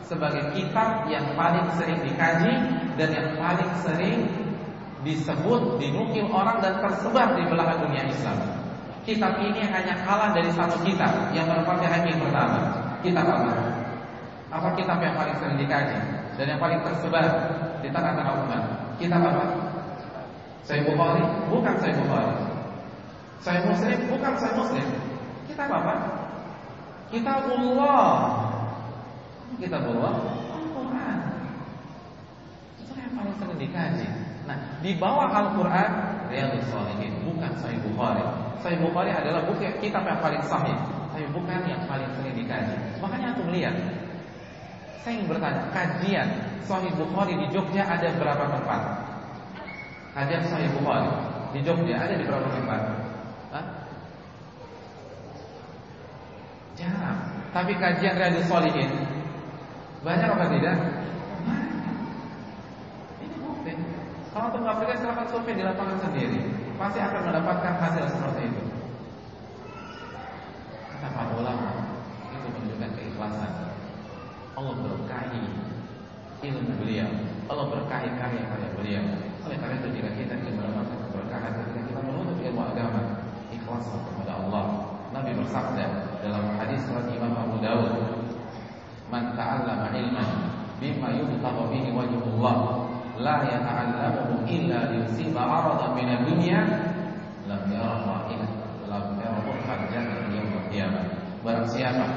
[0.05, 2.53] sebagai kitab yang paling sering dikaji
[2.95, 4.17] dan yang paling sering
[5.03, 8.58] disebut, dinukil orang dan tersebar di belahan dunia Islam.
[9.09, 12.61] Kitab ini hanya kalah dari satu kitab yang menempati ranking pertama.
[13.01, 13.49] Kitab apa?
[14.53, 15.97] Apa kitab yang paling sering dikaji
[16.37, 17.25] dan yang paling tersebar
[17.81, 18.61] di tengah-tengah umat?
[19.01, 19.45] Kitab apa?
[20.61, 21.25] Saya Bukhari?
[21.49, 22.33] Bukan saya Bukhari.
[23.41, 23.97] Saya Muslim?
[24.13, 24.87] Bukan saya Muslim.
[25.49, 25.93] Kitab apa?
[27.09, 28.13] Kitabullah.
[29.57, 30.13] Kitabullah
[30.53, 31.17] Al-Quran.
[32.77, 34.05] Itu yang paling sering dikaji.
[34.45, 35.89] Nah, di bawah Al-Quran
[36.29, 38.23] Riyadhus Shalihin, bukan Sahih Bukhari.
[38.59, 40.75] Sahih Bukhari adalah buku kitab yang paling sahih,
[41.15, 42.75] tapi bukan yang paling sering dikaji.
[42.99, 43.71] Makanya aku melihat
[44.99, 46.27] saya ingin bertanya, kajian
[46.67, 48.81] Sahih Bukhari di Jogja ada berapa tempat?
[50.11, 51.07] Kajian Sahih Bukhari
[51.55, 52.81] di Jogja ada di berapa tempat?
[53.55, 53.65] Hah?
[56.75, 57.19] Jarang.
[57.55, 58.91] Tapi kajian Riyadhus Shalihin
[60.03, 60.75] banyak apa tidak?
[63.23, 63.71] Ini bukti.
[64.35, 66.39] Kalau untuk mengaplikasi silakan survei di lapangan sendiri,
[66.79, 68.63] pasti akan mendapatkan hasil seperti itu.
[70.95, 71.69] Kata para ulama,
[72.31, 73.51] itu menunjukkan keikhlasan.
[74.55, 75.43] Allah berkahi
[76.39, 77.11] ilmu beliau,
[77.51, 79.05] Allah berkahi karya-karya beliau.
[79.43, 83.01] Oleh karena itu jika kita ingin mendapatkan keberkahan ketika kita menuntut ilmu agama,
[83.51, 84.65] ikhlas kepada Allah.
[85.11, 85.85] Nabi bersabda
[86.23, 87.91] dalam hadis riwayat Imam Abu Dawud,
[89.11, 90.29] "Man ta'allama ilman
[90.79, 92.78] bima yubtagha bihi wajhullah,
[93.19, 96.59] la yata'allamuhu illa liyusiba 'aradan min ad-dunya,
[97.45, 98.51] lam ra'ihat
[98.87, 101.05] lam yara jannah yaum al-qiyamah."
[101.43, 102.07] Barang siapa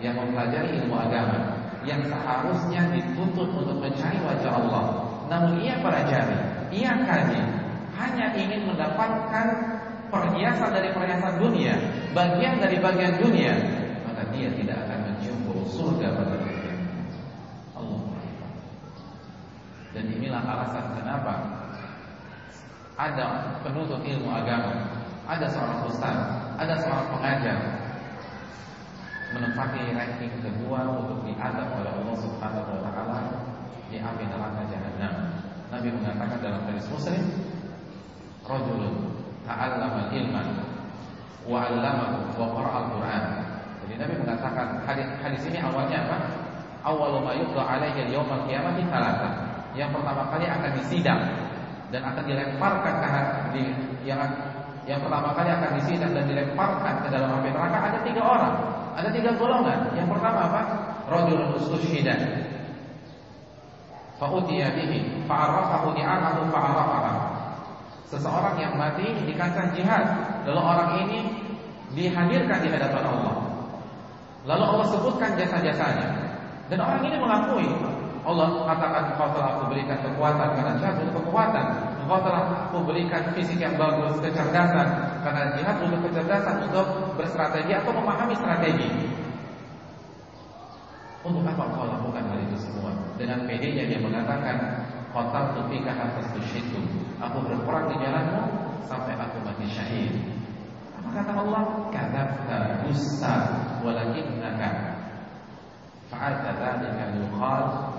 [0.00, 4.84] yang mempelajari ilmu agama yang seharusnya dituntut untuk mencari wajah Allah,
[5.30, 6.36] namun ia pelajari,
[6.74, 7.40] ia kaji,
[7.96, 9.46] hanya ingin mendapatkan
[10.08, 11.74] perhiasan dari perhiasan dunia,
[12.12, 13.54] bagian dari bagian dunia,
[14.04, 15.38] maka dia tidak akan mencium
[15.68, 16.74] surga pada dunia.
[17.76, 18.00] Allah
[19.98, 21.34] Dan inilah alasan kenapa
[22.94, 24.94] ada penuntut ilmu agama,
[25.26, 26.14] ada seorang ustaz,
[26.54, 27.58] ada seorang pengajar
[29.34, 33.18] menempati ranking kedua untuk diadab oleh Allah Subhanahu wa taala
[33.90, 35.14] di api neraka jahanam.
[35.74, 37.26] Nabi mengatakan dalam hadis Muslim,
[38.46, 40.48] "Rajulun ta'allama ilman
[41.42, 43.24] wa 'allamahu wa qara'a al-Qur'an.
[43.82, 46.18] Jadi Nabi mengatakan hadis hadis ini awalnya apa?
[46.86, 49.47] Awwalu ma yuqda 'alaihi yaum al-qiyamati thalatha.
[49.78, 51.22] Yang pertama kali akan disidang
[51.94, 53.08] dan akan dilemparkan ke
[53.54, 53.62] di
[54.02, 54.18] yang
[54.90, 58.54] yang pertama kali akan disidang dan dilemparkan ke dalam api neraka ada tiga orang,
[58.98, 59.94] ada tiga golongan.
[59.94, 60.62] Yang pertama apa?
[61.06, 62.18] Rajulun ustushhida.
[64.18, 67.38] Fa utiya bihi fa'arafahu ni'amahu fa'arafaha.
[68.08, 70.04] Seseorang yang mati di kancah jihad
[70.48, 71.18] Lalu orang ini
[71.92, 73.36] dihadirkan di hadapan Allah
[74.48, 76.08] Lalu Allah sebutkan jasa-jasanya
[76.72, 77.68] Dan orang ini mengakui
[78.28, 81.66] Allah katakan engkau telah aku berikan kekuatan Karena jihad butuh kekuatan.
[82.04, 84.88] Engkau telah aku berikan fisik yang bagus Kecerdasan
[85.24, 88.88] Karena jihad butuh kecerdasan Untuk berstrategi atau memahami strategi.
[91.24, 92.92] Untuk apa engkau lakukan hal itu semua?
[93.16, 94.56] Dengan yang dia mengatakan
[95.08, 96.84] Kotal tufika atas tusyidku
[97.24, 98.44] Aku berperang di jalanmu
[98.84, 100.12] Sampai aku mati syahid.
[101.00, 101.64] Apa kata Allah?
[101.88, 103.36] Kadafta dusta
[103.80, 105.00] Walakinnaka
[106.12, 107.97] Fa'alta dhalika yukhal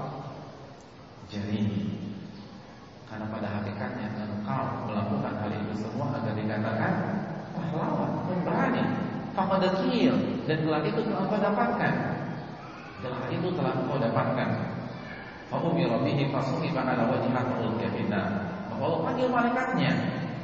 [1.29, 1.61] Jadi
[3.05, 6.93] Karena pada hakikatnya Engkau melakukan hal itu semua Agar dikatakan
[7.53, 8.83] Pahlawan, pemberani
[9.37, 10.15] Fakadakil
[10.49, 11.93] Dan gelar itu telah kau dapatkan
[13.05, 14.49] Gelar itu telah kau dapatkan
[15.49, 18.53] Fa'umira bihi fasuhiba ala wajhah ulqiya finnar.
[18.69, 19.91] Maka Allah panggil malaikatnya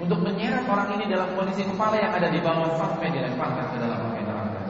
[0.02, 4.02] untuk menyeret orang ini dalam kondisi kepala yang ada di bawah sampai dilemparkan ke dalam
[4.02, 4.62] api neraka.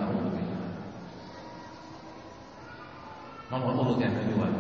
[3.46, 4.52] Nomor urut yang kedua,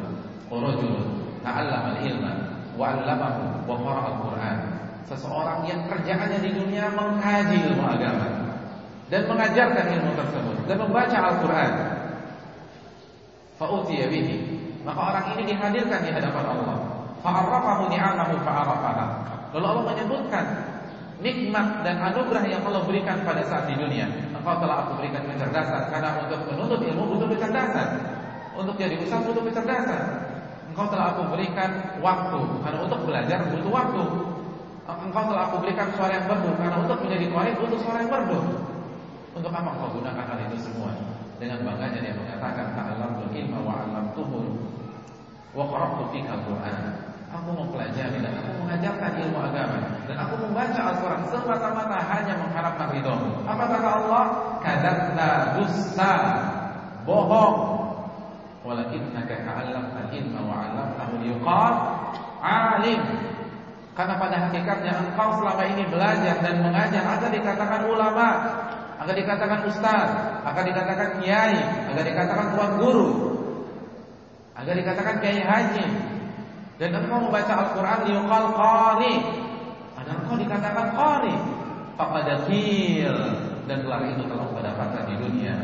[0.48, 2.34] rajul ta'allama al-ilma
[2.74, 4.58] wa 'allamahu wa qara'a al-Qur'an.
[5.06, 8.58] Seseorang yang kerjaannya di dunia mengkaji ilmu agama
[9.14, 11.74] dan mengajarkan ilmu tersebut dan membaca Al-Qur'an.
[13.62, 14.38] Fa'utiya bihi
[14.86, 16.78] maka orang ini dihadirkan di hadapan Allah.
[17.26, 19.06] Fa'arrafahu ni'amahu fa'arrafaha.
[19.58, 20.46] Lalu Allah menyebutkan
[21.26, 24.06] nikmat dan anugerah yang Allah berikan pada saat di dunia.
[24.30, 27.88] Engkau telah aku berikan kecerdasan karena untuk menuntut ilmu butuh kecerdasan.
[28.54, 30.02] Untuk jadi ustaz butuh kecerdasan.
[30.76, 31.72] Engkau telah aku berikan
[32.04, 34.04] waktu karena untuk belajar butuh waktu.
[34.92, 38.40] Engkau telah aku berikan suara yang merdu karena untuk menjadi qari butuh suara yang merdu.
[39.32, 40.92] Untuk apa engkau gunakan hal itu semua?
[41.36, 44.40] dengan bangganya dia mengatakan ta'allamul ilma wa 'allamtuhu
[45.52, 46.84] wa qara'tu fika al-Qur'an.
[47.36, 53.16] Aku mempelajari dan aku mengajarkan ilmu agama dan aku membaca Al-Qur'an semata-mata hanya mengharapkan ridho.
[53.44, 54.26] Apa kata Allah?
[54.64, 56.14] Kadzabta dusta.
[57.04, 57.56] Bohong.
[58.66, 61.76] Walakinnaka ta'allamta ilma wa 'allamtahu liqal
[62.42, 62.98] alim.
[63.94, 68.28] Karena pada hakikatnya engkau selama ini belajar dan mengajar agar dikatakan ulama,
[69.00, 70.10] agar dikatakan ustaz,
[70.44, 71.62] agar dikatakan kiai,
[71.94, 73.10] agar dikatakan tuan guru,
[74.58, 75.86] agar dikatakan kiai haji.
[76.76, 79.16] Dan engkau membaca Al-Qur'an liqal qari.
[79.96, 81.36] Agar engkau dikatakan qari.
[81.96, 83.16] Faqadakil
[83.64, 85.56] dan gelar itu telah kau dapatkan di dunia.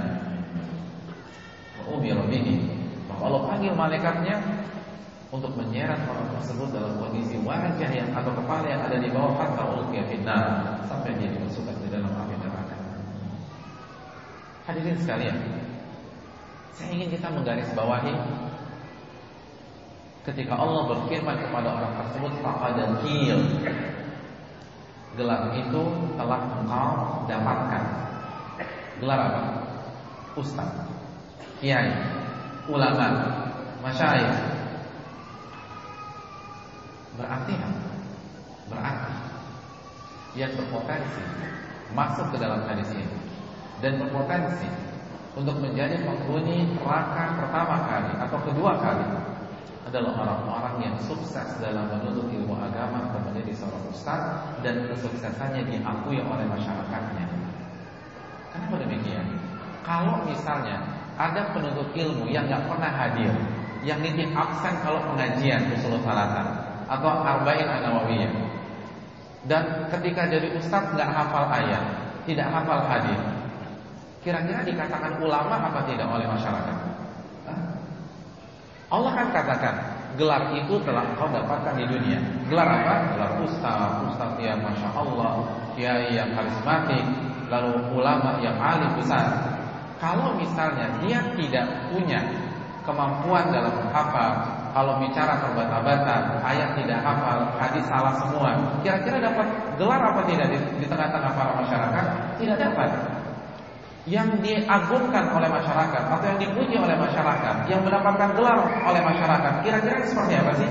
[1.84, 2.81] Wa umira bihi.
[3.22, 4.38] Allah panggil malaikatnya
[5.32, 9.64] untuk menyeret orang tersebut dalam kondisi wajah yang atau kepala yang ada di bawah hatta
[9.64, 12.78] ulqiya finnar sampai dia dimasukkan ke dalam api neraka.
[14.68, 15.38] Hadirin sekalian,
[16.76, 18.14] saya ingin kita menggarisbawahi
[20.28, 23.40] ketika Allah berfirman kepada orang tersebut faqadakil
[25.16, 25.84] gelar itu
[26.16, 26.92] telah engkau
[27.28, 27.84] dapatkan.
[29.00, 29.44] Gelar apa?
[30.40, 30.72] Ustaz,
[31.60, 31.92] kiai,
[32.72, 33.08] ulama,
[33.84, 34.40] masyayikh.
[37.20, 37.92] Berarti apa?
[38.72, 39.14] Berarti
[40.40, 41.24] yang berpotensi
[41.92, 43.20] masuk ke dalam hadis ini
[43.84, 44.70] dan berpotensi
[45.36, 49.08] untuk menjadi penghuni neraka pertama kali atau kedua kali
[49.92, 54.24] adalah orang-orang yang sukses dalam menuntut ilmu agama atau menjadi seorang ustaz
[54.64, 57.28] dan kesuksesannya diakui oleh masyarakatnya.
[58.56, 59.28] Kenapa demikian?
[59.84, 63.30] Kalau misalnya ada penuntut ilmu yang nggak pernah hadir,
[63.86, 66.50] yang nitip absen kalau pengajian usul salatan
[66.90, 68.34] atau arba'in an-nawawiyah,
[69.46, 71.84] dan ketika jadi ustaz nggak hafal ayat,
[72.26, 73.22] tidak hafal hadis,
[74.26, 76.78] kira-kira dikatakan ulama apa tidak oleh masyarakat?
[78.92, 79.76] Allah kan katakan
[80.20, 82.20] gelar itu telah kau dapatkan di dunia.
[82.52, 82.96] Gelar apa?
[83.16, 85.48] Gelar ustaz, ustaz yang masya Allah,
[85.80, 87.00] kiai yang karismatik,
[87.48, 89.61] lalu ulama yang alim besar.
[90.02, 92.18] Kalau misalnya dia tidak punya
[92.82, 94.34] kemampuan dalam menghafal,
[94.74, 98.50] kalau bicara terbata-bata, ayat tidak hafal, hadis salah semua,
[98.82, 99.46] kira-kira dapat
[99.78, 102.06] gelar apa tidak di, di tengah-tengah para masyarakat?
[102.42, 102.90] Tidak dapat
[104.10, 108.58] yang diagungkan oleh masyarakat atau yang dipuji oleh masyarakat, yang mendapatkan gelar
[108.90, 110.70] oleh masyarakat, kira-kira seperti apa sih?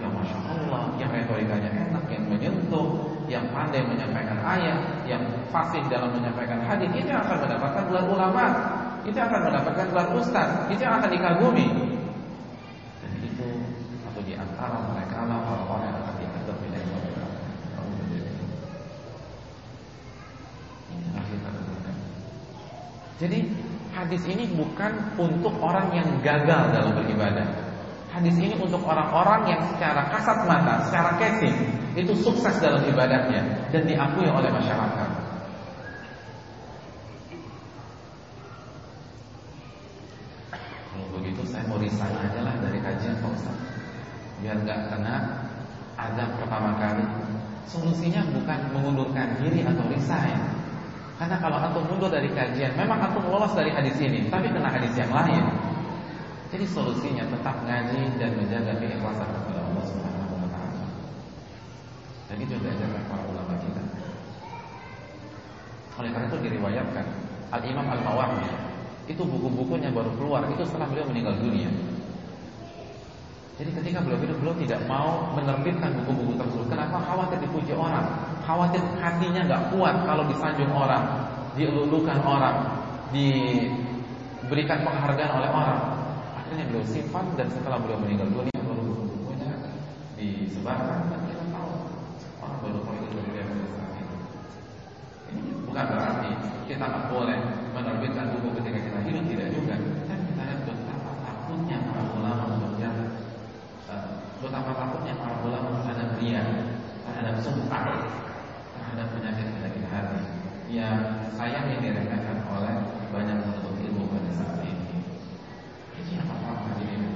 [0.00, 2.88] Ya masya Allah, yang retorikanya enak, yang menyentuh,
[3.36, 5.20] yang pandai menyampaikan ayat, yang
[5.52, 8.44] fasih dalam menyampaikan hadis, itu yang akan mendapatkan gelar ulama,
[9.04, 11.66] itu akan mendapatkan gelar ustaz, itu yang akan dikagumi.
[13.04, 13.48] Dan itu
[14.08, 16.86] atau di antara mereka lah orang-orang yang akan dianggap tidak
[23.16, 23.48] jadi
[23.96, 27.48] hadis ini bukan untuk orang yang gagal dalam beribadah.
[28.12, 31.56] Hadis ini untuk orang-orang yang secara kasat mata, secara casing
[31.96, 35.10] itu sukses dalam ibadahnya dan diakui oleh masyarakat.
[40.92, 43.56] Kalau begitu saya mau resign aja lah dari kajian Pak Ustaz.
[44.44, 45.16] Biar nggak kena
[45.96, 47.04] azab pertama kali.
[47.66, 50.38] Solusinya bukan mengundurkan diri atau resign,
[51.16, 54.92] karena kalau antum mundur dari kajian, memang antum lolos dari hadis ini, tapi kena hadis
[55.00, 55.44] yang lain.
[56.52, 60.84] Jadi solusinya tetap ngaji dan menjaga keikhlasan kepada Allah Subhanahu wa taala.
[62.26, 63.82] Dan itu diajarkan para ulama kita.
[65.96, 67.06] Oleh karena itu diriwayatkan
[67.54, 68.50] Al Imam Al Mawardi
[69.06, 71.70] itu buku-bukunya baru keluar itu setelah beliau meninggal dunia.
[73.56, 76.66] Jadi ketika beliau hidup beliau tidak mau menerbitkan buku-buku tersebut.
[76.68, 77.00] Kenapa?
[77.00, 78.04] Khawatir dipuji orang,
[78.44, 81.24] khawatir hatinya nggak kuat kalau disanjung orang,
[81.56, 82.56] dielulukan orang,
[83.16, 85.80] diberikan penghargaan oleh orang.
[86.36, 89.50] Akhirnya beliau simpan dan setelah beliau meninggal dunia baru buku-bukunya
[90.20, 91.70] disebarkan dan kita tahu
[92.44, 94.16] orang baru tahu itu dari beliau saat itu.
[95.32, 96.30] Ini bukan berarti
[96.72, 97.36] kita nggak boleh
[97.76, 99.74] menerbitkan buku ketika kita hidup tidak juga.
[100.08, 103.08] Tapi kita lihat betapa takutnya para ulama untuk jalan
[104.40, 106.44] betapa takutnya para ulama terhadap ria,
[107.04, 107.84] terhadap sumpah,
[108.72, 110.20] terhadap penyakit-penyakit hati
[110.72, 112.74] yang sayang yang diremehkan oleh
[113.12, 115.04] banyak penuntut ilmu pada saat ini.
[115.98, 117.08] Ini yang pertama hari ini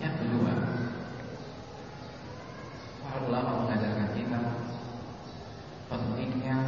[0.00, 0.52] Yang kedua,
[3.04, 4.40] para ulama mengajarkan kita
[5.90, 6.58] pentingnya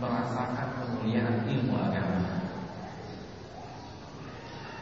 [0.00, 2.46] merasakan kemuliaan ilmu agama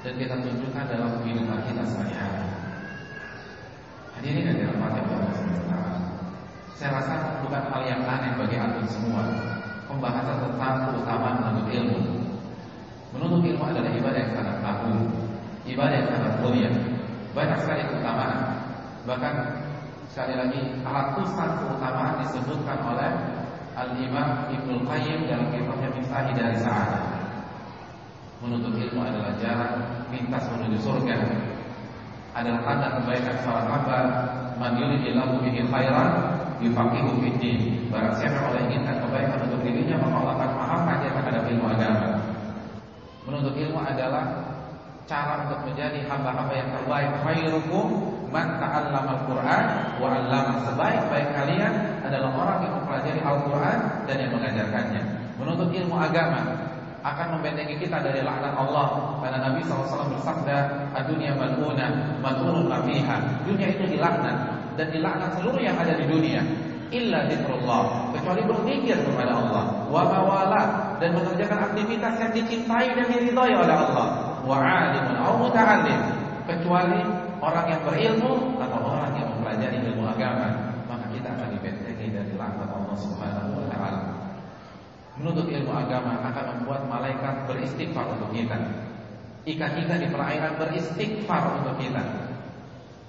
[0.04, 2.44] dan kita tunjukkan dalam kehidupan kita sehari-hari.
[4.14, 5.72] Hadirin yang dirahmati Allah SWT.
[6.76, 9.24] Saya rasa bukan hal yang aneh bagi antum semua.
[9.84, 12.00] pembahasan tentang keutamaan menuntut ilmu.
[13.14, 15.00] Menuntut ilmu adalah ibadah yang sangat agung,
[15.68, 16.70] ibadah yang sangat mulia.
[17.36, 18.40] Banyak sekali keutamaan.
[19.04, 19.34] Bahkan
[20.14, 23.10] sekali lagi ratusan keutamaan disebutkan oleh
[23.74, 27.04] Al-Imam Ibnu Qayyim dalam kitabnya Miftah dari Sa'adah.
[28.44, 29.72] Menuntut ilmu adalah jalan
[30.12, 31.16] pintas menuju surga.
[33.04, 34.00] Kebaikan seorang hamba
[34.56, 36.10] man yuridillahu bihi khairan
[36.64, 37.60] yufaqihu fid din.
[37.92, 42.08] Barang siapa oleh inginkan kebaikan untuk dirinya maka Allah akan maafkan dia terhadap ilmu agama.
[43.28, 44.24] Menuntut ilmu adalah
[45.04, 47.10] cara untuk menjadi hamba-hamba yang terbaik.
[47.28, 47.86] Khairukum
[48.32, 49.64] man ta'allama al-Qur'an
[50.00, 50.52] wa 'allama.
[50.64, 51.72] Sebaik-baik kalian
[52.08, 53.78] adalah orang yang mempelajari Al-Qur'an
[54.08, 55.02] dan yang mengajarkannya.
[55.36, 56.53] Menuntut ilmu agama
[57.04, 59.20] akan membentengi kita dari laknat Allah.
[59.20, 64.36] Karena Nabi SAW bersabda dunia maluna malunun fiha dunia itu dilaknat
[64.80, 66.40] dan dilaknat seluruh yang ada di dunia
[66.88, 69.64] illa dzikrullah kecuali berzikir kepada Allah.
[69.92, 70.62] Wa mawala
[70.98, 74.06] dan mengerjakan aktivitas yang dicintai dan diridhai oleh Allah.
[74.40, 76.00] Wa alimun muta'allim
[76.48, 77.00] kecuali
[77.44, 80.48] orang yang berilmu atau orang yang mempelajari ilmu agama
[80.88, 84.00] maka kita akan dibentengi dari laknat Allah Subhanahu wa taala
[85.34, 88.54] Menuntut ilmu agama akan membuat malaikat beristighfar untuk kita.
[89.42, 92.06] Ikan-ikan di perairan beristighfar untuk kita.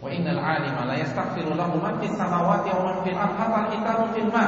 [0.02, 4.10] Wa innal 'alima la yastaghfiru lahu man fis samawati wa man fil ardi hatta hitarun
[4.18, 4.46] fil ma.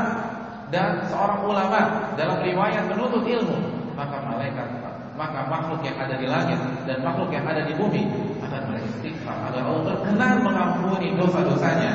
[0.73, 1.81] Dan seorang ulama
[2.17, 3.57] dalam riwayat menuntut ilmu,
[3.93, 4.67] maka malaikat
[5.13, 6.57] maka makhluk yang ada di langit
[6.89, 8.09] dan makhluk yang ada di bumi
[8.41, 11.93] akan beristighfar agar Allah berkenan mengampuni dosa-dosanya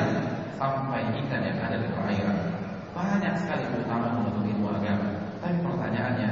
[0.55, 2.39] sampai ikan yang ada di perairan.
[2.95, 5.12] Banyak sekali keutamaan menuntut ilmu agama.
[5.43, 6.31] Tapi pertanyaannya,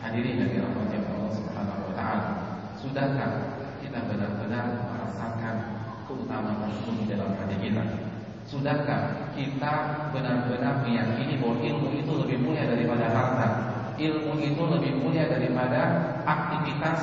[0.00, 2.28] hadirin yang dirahmati Allah Subhanahu wa taala,
[2.80, 5.56] sudahkah kita benar-benar merasakan
[6.08, 7.84] keutamaan tersebut di dalam hati kita?
[8.48, 9.72] Sudahkah kita
[10.16, 13.48] benar-benar meyakini bahwa ilmu itu lebih mulia daripada harta?
[14.00, 15.80] Ilmu itu lebih mulia daripada
[16.24, 17.00] aktivitas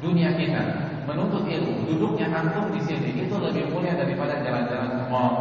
[0.00, 0.88] dunia kita.
[1.04, 5.36] Menuntut ilmu, duduknya antum di sini itu lebih mulia daripada jalan-jalan ke mall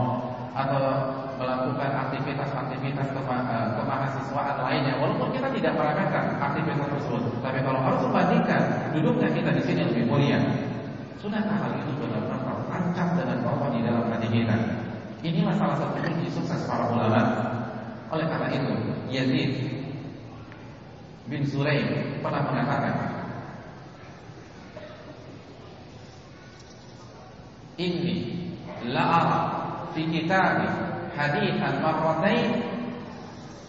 [0.52, 0.84] atau
[1.36, 8.62] melakukan aktivitas-aktivitas eh, kemahasiswaan lainnya walaupun kita tidak meremehkan aktivitas tersebut tapi kalau harus membandingkan
[8.96, 10.40] duduknya kita di sini lebih mulia.
[11.20, 14.58] Sudahkah hal itu benar-benar terancam dengan Allah di dalam hati kita.
[15.26, 17.24] Inilah salah satu kunci sukses para ulama.
[18.14, 18.74] Oleh karena itu
[19.10, 19.52] Yazid
[21.26, 22.96] bin Sulaim pernah mengatakan
[27.82, 28.06] ini
[28.86, 29.40] la'ara
[29.98, 32.48] fi kitabih hadithan marratain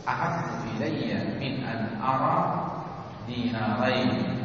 [0.04, 2.38] ahabbu ilayya min an ara
[3.26, 4.42] dinarain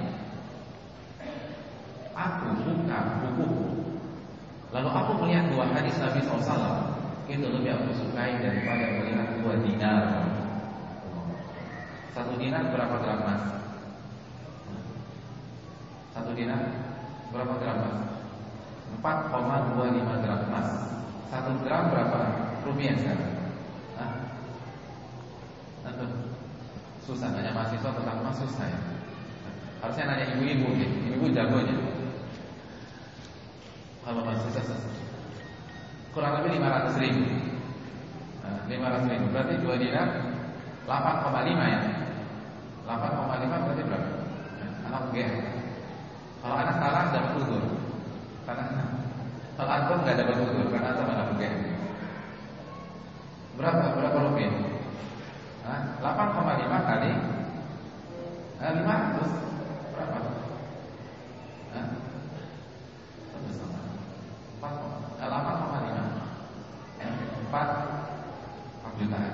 [2.14, 3.66] aku buka bukuku.
[4.72, 6.96] Lalu aku melihat dua hadis Nabi SAW
[7.28, 10.04] itu lebih aku sukai daripada melihat dua dinar.
[12.16, 13.62] Satu dinar berapa gram emas
[16.12, 16.60] satu dinar
[17.32, 17.98] berapa gram emas
[19.00, 20.70] 4,25 gram emas
[21.32, 23.34] satu gram berapa rupiah sekarang?
[23.98, 24.14] Hah?
[25.82, 26.06] Tentu
[27.06, 28.80] susah nanya mahasiswa tentang emas susah ya.
[29.82, 31.76] Harusnya nanya ibu-ibu nih, ibu-ibu jagonya.
[34.06, 34.78] Kalau mahasiswa.
[36.12, 37.24] Kurang lebih 500 ribu.
[38.44, 40.08] Nah, 500 ribu berarti dua dinar
[40.84, 41.82] 8,5 ya.
[42.84, 44.10] 8,5 berarti berapa?
[44.92, 45.18] Anak G.
[46.42, 47.64] Kalau anak salah dapat udur.
[48.44, 48.66] Karena
[49.56, 51.42] kalau antum nggak dapat udur karena antum anak G.
[53.60, 54.54] Berapa berapa rupiah?
[55.68, 55.82] Hah?
[56.00, 57.12] 8,5 kali
[58.62, 60.18] eh, 500 berapa?
[61.76, 61.88] Hah?
[63.32, 63.80] Sama-sama
[64.62, 66.22] 4,5
[67.52, 69.34] 4 4 jutaan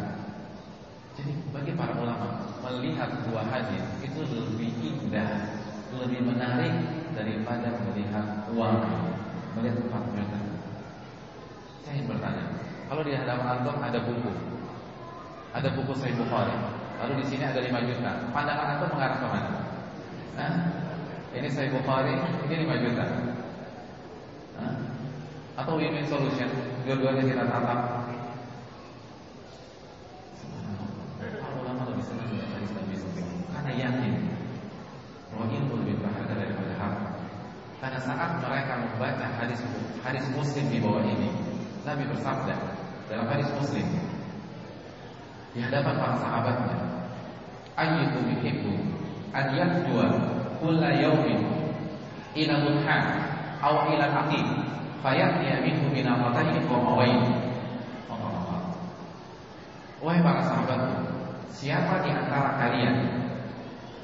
[1.13, 5.61] Jadi bagi para ulama Melihat dua hadis Itu lebih indah
[5.93, 6.73] Lebih menarik
[7.13, 8.81] daripada melihat uang
[9.53, 10.39] Melihat 4 juta
[11.85, 12.46] Saya ingin bertanya
[12.87, 14.31] kalau di hadapan antum ada buku,
[15.51, 16.55] ada buku Sahih Bukhari,
[17.03, 19.51] lalu di sini ada 5 juta, pandangan antum mengarah ke mana?
[20.39, 20.51] Nah,
[21.35, 22.15] ini Sahih Bukhari,
[22.47, 23.05] ini 5 juta.
[24.57, 24.75] Nah,
[25.59, 26.47] atau win-win solution,
[26.87, 27.79] dua-duanya kita tatap.
[31.59, 32.95] Ulama lebih senang dengan hadis Nabi
[33.51, 34.13] karena yakin
[35.33, 37.09] bahwa ilmu lebih berharga daripada harta.
[37.83, 39.59] Pada saat mereka membaca hadis
[40.05, 41.29] hadis Muslim di bawah ini,
[41.83, 42.76] Nabi bersabda
[43.07, 43.87] dalam hadis Muslim
[45.55, 46.77] di hadapan para sahabatnya,
[47.79, 48.73] "Ayyukum yuhibbu
[49.31, 50.05] an yadwa
[50.59, 51.41] kulla yawmin
[52.35, 53.03] ila muthan
[53.63, 54.45] aw ila aqim
[55.01, 57.47] fayatni minhu min amatayn wa mawain."
[59.97, 60.81] Wahai para sahabat,
[61.49, 62.95] Siapa di antara kalian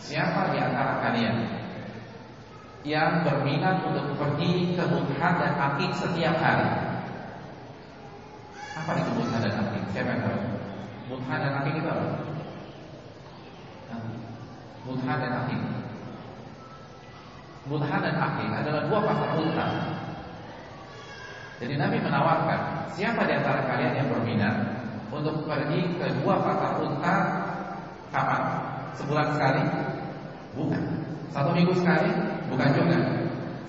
[0.02, 1.38] Siapa di antara kalian
[2.82, 6.93] Yang berminat untuk pergi ke Muthan dan Akik setiap hari
[8.74, 9.84] Apa itu Muthan dan Akik?
[9.94, 10.40] Siapa yang tahu?
[11.14, 12.08] Muthan dan Akik itu apa?
[14.84, 15.60] Muthan dan Akik
[17.64, 19.68] Muthan dan adalah dua pasar unta
[21.64, 22.62] Jadi Nabi menawarkan
[22.92, 24.56] Siapa di antara kalian yang berminat
[25.14, 27.16] untuk pergi ke dua pasar unta
[28.10, 28.44] kapan?
[28.98, 29.64] Sebulan sekali?
[30.54, 30.84] Bukan.
[31.34, 32.10] Satu minggu sekali?
[32.50, 32.98] Bukan juga.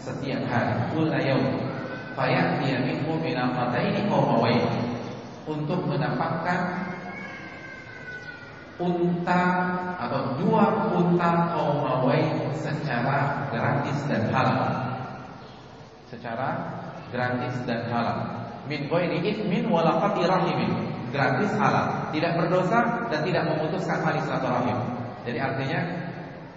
[0.01, 0.73] Setiap hari.
[0.93, 1.57] Kulla yaum.
[2.13, 4.84] Fayati minhu min al-mataini qawmawain.
[5.45, 6.61] Untuk mendapatkan
[8.81, 9.43] unta
[10.01, 14.61] atau dua unta qawmawain secara gratis dan halal.
[16.11, 16.49] Secara
[17.15, 18.19] gratis dan halal.
[18.67, 20.73] Min ghairi ithmin wala qati rahimin
[21.15, 24.79] gratis halal, tidak berdosa dan tidak memutuskan tali silaturahim.
[25.23, 25.81] Jadi artinya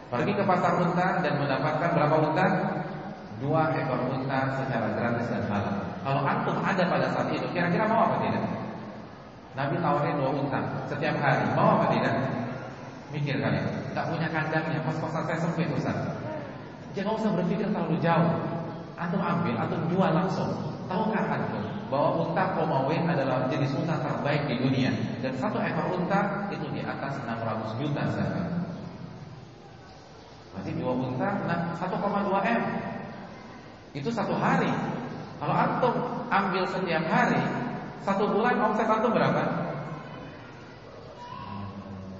[0.10, 2.48] pergi ke pasar unta dan mendapatkan berapa unta?
[3.38, 5.78] Dua ekor unta secara gratis dan halal.
[6.02, 8.57] Kalau antum ada pada saat itu, kira-kira mau apa tidak?
[9.58, 12.14] Nabi tawarin dua unta setiap hari, mau apa tidak?
[13.10, 13.66] Mikir kalian,
[13.98, 15.98] tak punya kandangnya, kos-kosan saya sempit Ustaz.
[16.94, 18.38] Jangan usah berpikir terlalu jauh.
[19.02, 20.50] Antum ambil, antum jual langsung.
[20.86, 24.92] Tahukah antum bahwa unta Komawin adalah jenis unta terbaik di dunia
[25.24, 28.44] dan satu ekor unta itu di atas 600 juta saja.
[30.54, 31.30] Berarti dua unta
[31.82, 31.82] 1,2
[32.46, 32.62] m.
[33.98, 34.70] Itu satu hari.
[35.38, 35.94] Kalau antum
[36.30, 37.42] ambil setiap hari,
[38.06, 39.44] satu bulan omset antum berapa?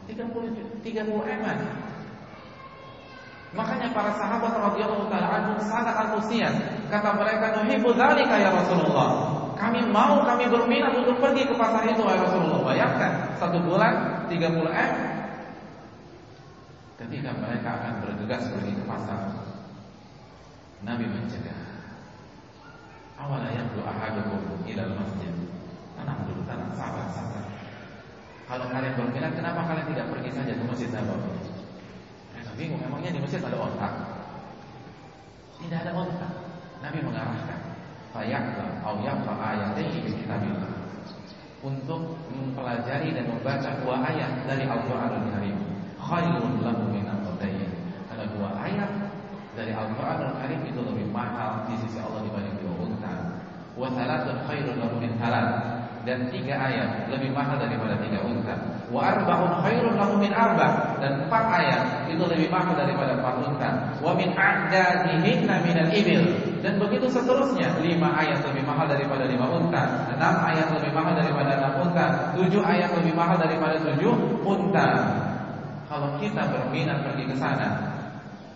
[0.08, 1.46] 30 30 m.
[3.56, 6.54] Makanya para sahabat radhiyallahu taala anhum sangat antusias.
[6.92, 12.06] Kata mereka, "Nuhibbu dzalika ya Rasulullah." Kami mau, kami berminat untuk pergi ke pasar itu
[12.06, 12.62] wahai Rasulullah.
[12.62, 13.12] Bayangkan,
[13.42, 14.94] satu bulan 30 M.
[16.98, 19.34] Ketika mereka akan bergegas pergi ke pasar,
[20.86, 21.58] Nabi mencegah.
[23.18, 25.34] Awalnya yang doa ahadukum ilal masjid.
[25.98, 27.44] Tenang dulu, tenang, sabar, sabar.
[28.48, 31.34] Kalau kalian berminat, kenapa kalian tidak pergi saja ke masjid Nabawi?
[32.32, 33.94] Mereka bingung, emangnya di masjid ada otak?
[35.58, 36.34] Tidak ada otak.
[36.80, 37.68] Nabi mengarahkan
[38.88, 40.74] atau yaqra ayataini min kitabillah
[41.62, 45.58] untuk mempelajari dan membaca dua ayat dari Al-Qur'anul Karim
[46.00, 47.06] khairun lahu min
[48.08, 48.92] karena dua ayat
[49.54, 53.14] dari Al-Qur'anul Karim itu lebih mahal di sisi Allah dibanding dua unta
[53.76, 55.12] wa thalathun khairun lahu min
[56.08, 58.56] dan tiga ayat lebih mahal daripada tiga unta.
[58.88, 63.70] Wa arba'un khairun lahu min arba dan empat ayat itu lebih mahal daripada empat unta.
[64.00, 66.24] Wa min a'dadihinna min al-ibil
[66.64, 67.76] dan begitu seterusnya.
[67.84, 72.06] Lima ayat lebih mahal daripada lima unta, enam ayat lebih mahal daripada enam unta,
[72.40, 74.16] tujuh ayat lebih mahal daripada tujuh
[74.48, 74.90] unta.
[75.92, 78.00] Kalau kita berminat pergi ke sana,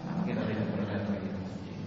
[0.08, 1.80] maka kita tidak berminat pergi ke masjid.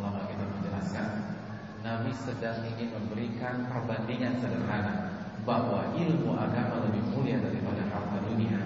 [0.00, 1.06] Ulama kita menjelaskan
[2.08, 5.12] Nabi sedang ingin memberikan perbandingan sederhana
[5.44, 8.56] bahwa ilmu agama lebih mulia daripada harta dunia.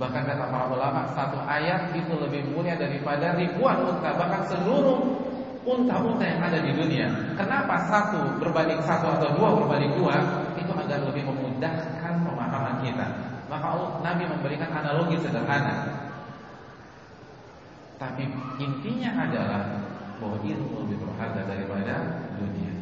[0.00, 5.04] Bahkan kata para ulama satu ayat itu lebih mulia daripada ribuan unta bahkan seluruh
[5.68, 7.12] unta-unta yang ada di dunia.
[7.36, 10.16] Kenapa satu berbanding satu atau dua berbanding dua?
[10.56, 13.06] Itu agar lebih memudahkan pemahaman kita.
[13.52, 15.92] Maka Allah, Nabi memberikan analogi sederhana.
[18.00, 18.24] Tapi
[18.64, 19.92] intinya adalah
[20.24, 21.94] bahwa ilmu lebih berharga daripada
[22.40, 22.72] dunia.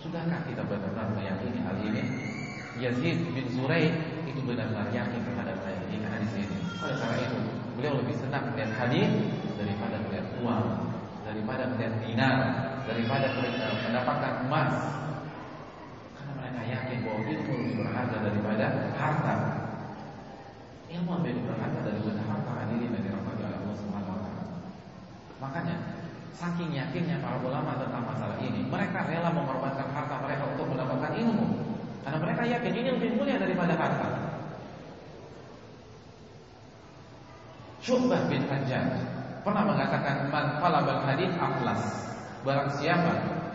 [0.00, 2.02] Sudahkah kita benar-benar meyakini hal ini?
[2.80, 3.92] Yazid bin Zurai
[4.24, 6.56] itu benar-benar yakin terhadap ayat ini hadis ini.
[6.80, 7.38] Oleh karena itu,
[7.76, 9.12] beliau lebih senang melihat hadis
[9.60, 10.66] daripada melihat uang,
[11.28, 12.36] daripada melihat dinar,
[12.88, 13.26] daripada
[13.84, 14.72] mendapatkan emas.
[16.16, 19.34] Karena mereka yakin bahwa ilmu lebih berharga daripada harta.
[20.88, 24.44] Ilmu lebih berharga daripada harta hadirin dari Allah Subhanahu wa taala.
[25.44, 25.93] Makanya
[26.34, 31.46] Saking yakinnya para ulama tentang masalah ini, mereka rela mengorbankan harta mereka untuk mendapatkan ilmu.
[32.02, 34.08] Karena mereka yakin ini lebih mulia daripada harta.
[37.84, 38.96] Syu'bah bin Hajjaj
[39.44, 41.80] pernah mengatakan man talabal hadis aflas.
[42.42, 43.12] Barang siapa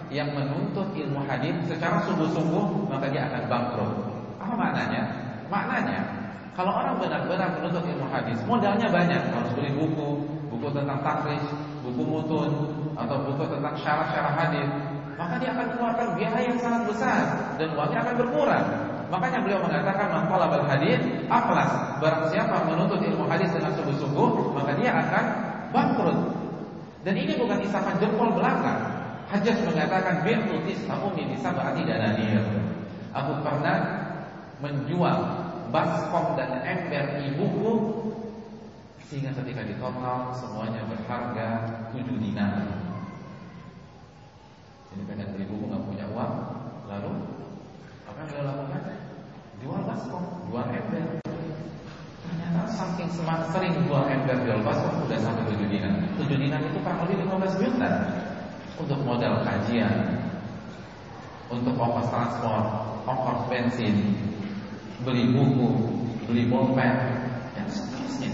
[0.10, 3.96] yang menuntut ilmu hadis secara sungguh-sungguh maka dia akan bangkrut.
[4.40, 5.04] Apa maknanya?
[5.50, 6.00] Maknanya
[6.54, 10.10] kalau orang benar-benar menuntut ilmu hadis, modalnya banyak, harus beli buku,
[10.52, 11.40] buku tentang takrij,
[11.90, 12.52] buku mutun
[12.94, 14.70] atau buku tentang syarah-syarah hadis,
[15.18, 17.22] maka dia akan keluarkan biaya yang sangat besar
[17.58, 18.66] dan uangnya akan berkurang.
[19.10, 21.02] Makanya beliau mengatakan man talabal hadis
[21.34, 21.72] aflas.
[21.98, 25.26] Barang siapa menuntut ilmu hadis dengan sungguh-sungguh, maka dia akan
[25.74, 26.20] bangkrut.
[27.02, 29.02] Dan ini bukan isapan jempol belaka.
[29.34, 32.46] Hajjaj mengatakan bi'tu tis'aumi bi sab'ati dananir.
[33.14, 33.78] Aku pernah
[34.62, 35.18] menjual
[35.74, 37.74] baskom dan ember ibuku
[39.10, 42.54] sehingga ketika ditotal semuanya berharga 7 dinar.
[45.10, 46.34] Pengen beli buku nggak punya uang,
[46.86, 47.12] lalu
[48.06, 48.82] apa yang beliau lakukan?
[49.60, 51.06] Jual baskom, jual ember.
[52.30, 55.94] Ternyata saking semangat sering jual ember jual baskom udah sampai 7 dinar.
[56.22, 57.92] 7 dinar itu kurang lebih 15 juta
[58.78, 59.96] untuk modal kajian,
[61.50, 62.66] untuk ongkos transport,
[63.10, 63.96] ongkos bensin,
[65.04, 65.70] beli buku,
[66.30, 66.96] beli pulpen,
[67.58, 68.30] dan seterusnya.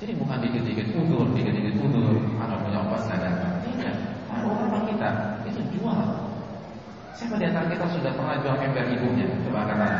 [0.00, 3.52] Jadi bukan dikit-dikit udur, dikit-dikit udur, anak punya nggak datang.
[3.68, 3.96] Tidak,
[4.32, 5.08] orang kita
[5.44, 6.00] itu jual.
[7.12, 9.28] Siapa di antara kita sudah pernah jual ember ibunya?
[9.44, 9.92] Coba katakan.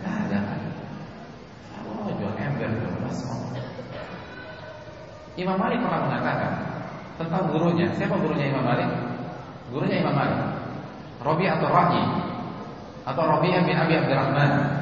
[0.00, 0.40] Tidak ada?
[1.84, 2.70] Allah jual ember,
[3.04, 3.52] baskom.
[5.36, 6.52] Imam Malik pernah mengatakan
[7.20, 7.92] tentang gurunya.
[7.92, 8.88] Siapa gurunya Imam Malik?
[9.68, 10.40] Gurunya Imam Malik.
[11.20, 12.04] Robi atau Rahi
[13.04, 14.75] atau Robi bin Abi Abdurrahman.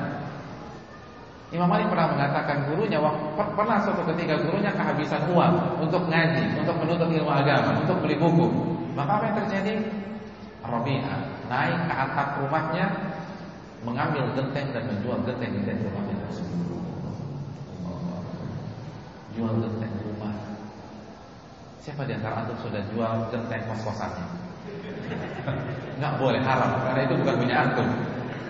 [1.54, 2.98] Imam Malik pernah mengatakan gurunya
[3.38, 8.50] pernah suatu ketika gurunya kehabisan uang untuk ngaji, untuk menuntut ilmu agama, untuk beli buku.
[8.98, 9.74] Maka apa yang terjadi?
[10.66, 12.86] Robi'ah naik ke atap rumahnya,
[13.86, 16.58] mengambil genteng dan menjual genteng-genteng rumahnya tersebut.
[19.38, 20.34] Jual genteng rumah.
[21.78, 24.26] Siapa di antara antum sudah jual genteng kos-kosannya?
[26.02, 27.86] Enggak boleh haram karena itu bukan punya antum.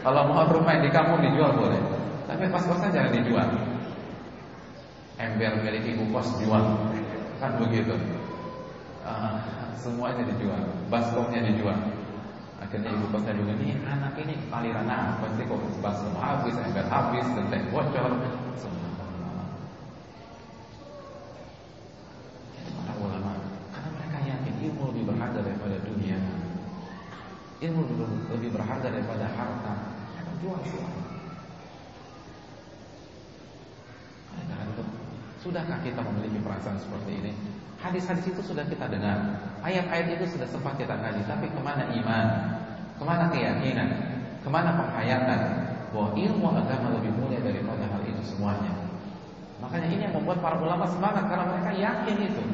[0.01, 1.94] Kalau mau rumah di kampung dijual boleh.
[2.25, 3.49] Tapi kos-kosan jangan dijual.
[5.21, 6.65] Ember milik ibu kos jual.
[7.39, 7.95] Kan begitu.
[9.05, 9.37] Uh,
[9.77, 11.77] semuanya dijual, baskomnya dijual.
[12.57, 17.27] Akhirnya ibu kosnya juga ini anak ini aliran apa sih kok baskom habis, ember habis,
[17.37, 18.13] genteng bocor,
[18.57, 18.89] semua.
[24.65, 26.17] Ilmu lebih berharga daripada dunia,
[27.61, 27.85] ilmu
[28.33, 29.75] lebih berharga daripada harta.
[30.41, 31.04] Jual semua.
[35.45, 37.33] Sudahkah kita memiliki perasaan seperti ini?
[37.77, 42.27] Hadis-hadis itu sudah kita dengar Ayat-ayat itu sudah sempat kita kaji Tapi ke mana iman?
[42.97, 43.89] Ke mana keyakinan?
[44.41, 45.41] Ke mana penghayatan?
[45.93, 48.73] Bahwa ilmu agama lebih mulia daripada hal itu semuanya
[49.61, 52.45] Makanya ini yang membuat para ulama semangat Karena mereka yakin itu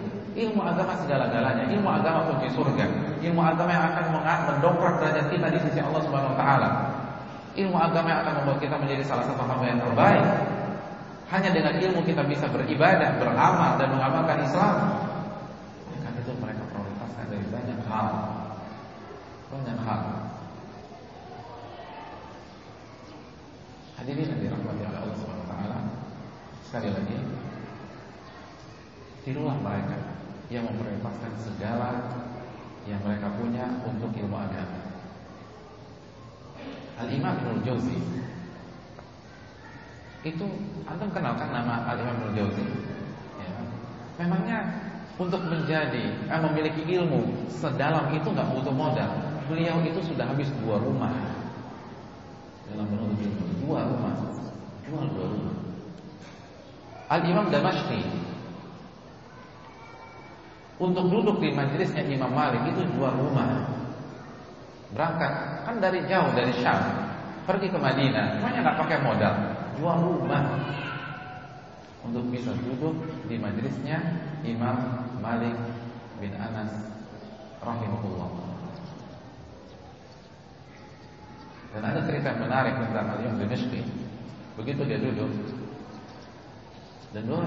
[0.51, 2.87] Ilmu agama segala-galanya Ilmu agama kunci surga
[3.23, 4.05] Ilmu agama yang akan
[4.51, 6.69] mendongkrak derajat kita di sisi Allah Subhanahu Wa Taala.
[7.55, 10.27] Ilmu agama yang akan membuat kita menjadi salah satu hamba yang terbaik
[11.31, 14.77] hanya dengan ilmu kita bisa beribadah, beramal dan mengamalkan Islam.
[16.03, 18.09] Karena itu mereka prioritaskan dari banyak hal.
[19.55, 20.03] Banyak hal.
[24.03, 25.79] Hadirin yang dirahmati oleh Allah Subhanahu wa taala.
[26.67, 27.19] Sekali lagi,
[29.23, 29.99] tirulah mereka
[30.51, 31.91] yang memprioritaskan segala
[32.91, 34.83] yang mereka punya untuk ilmu agama.
[36.99, 37.97] Al-Imam Ibnu Jauzi
[40.21, 40.45] itu
[40.85, 42.65] antum kenalkan nama Al Imam Ibnu Jauzi?
[43.41, 43.53] Ya.
[44.21, 44.59] Memangnya
[45.17, 49.11] untuk menjadi eh, memiliki ilmu sedalam itu nggak butuh modal.
[49.49, 51.11] Beliau itu sudah habis dua rumah
[52.69, 53.45] dalam menuntut ilmu.
[53.65, 54.15] Dua rumah,
[54.85, 55.57] jual dua rumah.
[57.11, 58.05] Al Imam Damashqi
[60.81, 63.73] untuk duduk di majelisnya Imam Malik itu jual rumah.
[64.93, 67.09] Berangkat kan dari jauh dari Syam
[67.49, 69.35] pergi ke Madinah, semuanya nggak pakai modal
[69.81, 70.45] jual rumah
[72.05, 73.01] untuk bisa duduk
[73.33, 73.97] di majelisnya
[74.45, 74.77] Imam
[75.25, 75.57] Malik
[76.21, 76.69] bin Anas
[77.65, 78.31] rahimahullah.
[81.71, 83.81] Dan ada cerita menarik tentang Al-Imam Dimashqi.
[84.61, 85.33] Begitu dia duduk
[87.11, 87.43] dan dulu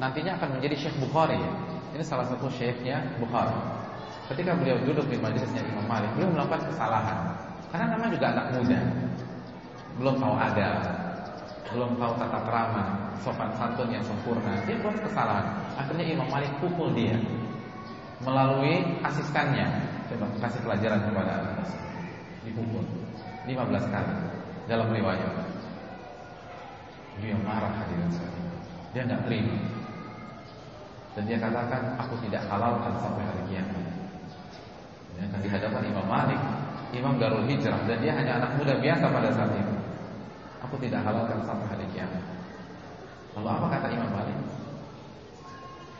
[0.00, 1.36] nantinya akan menjadi Syekh Bukhari.
[1.92, 3.52] Ini salah satu syekhnya Bukhari.
[4.32, 7.36] Ketika beliau duduk di majelisnya Imam Malik, beliau melakukan kesalahan.
[7.68, 8.80] Karena namanya juga anak muda,
[10.00, 10.68] belum tahu ada
[11.72, 12.84] belum tahu tata krama,
[13.24, 15.46] sopan santun yang sempurna, dia buat kesalahan.
[15.76, 17.16] Akhirnya Imam Malik pukul dia
[18.22, 19.66] melalui asistennya.
[20.12, 21.34] Coba kasih pelajaran kepada
[22.44, 22.84] dipukul
[23.48, 24.14] 15 kali
[24.68, 25.32] dalam riwayat.
[27.20, 28.56] Dia marah hadirin sekalian.
[28.92, 29.56] Dia tidak terima.
[31.12, 33.84] Dan dia katakan, aku tidak halalkan sampai hari kiamat.
[35.20, 36.40] Dan di hadapan Imam Malik,
[36.96, 39.71] Imam Darul Hijrah, dan dia hanya anak muda biasa pada saat itu.
[40.68, 42.22] Aku tidak halalkan sampai hari kiamat.
[43.34, 44.38] Lalu apa kata Imam Malik?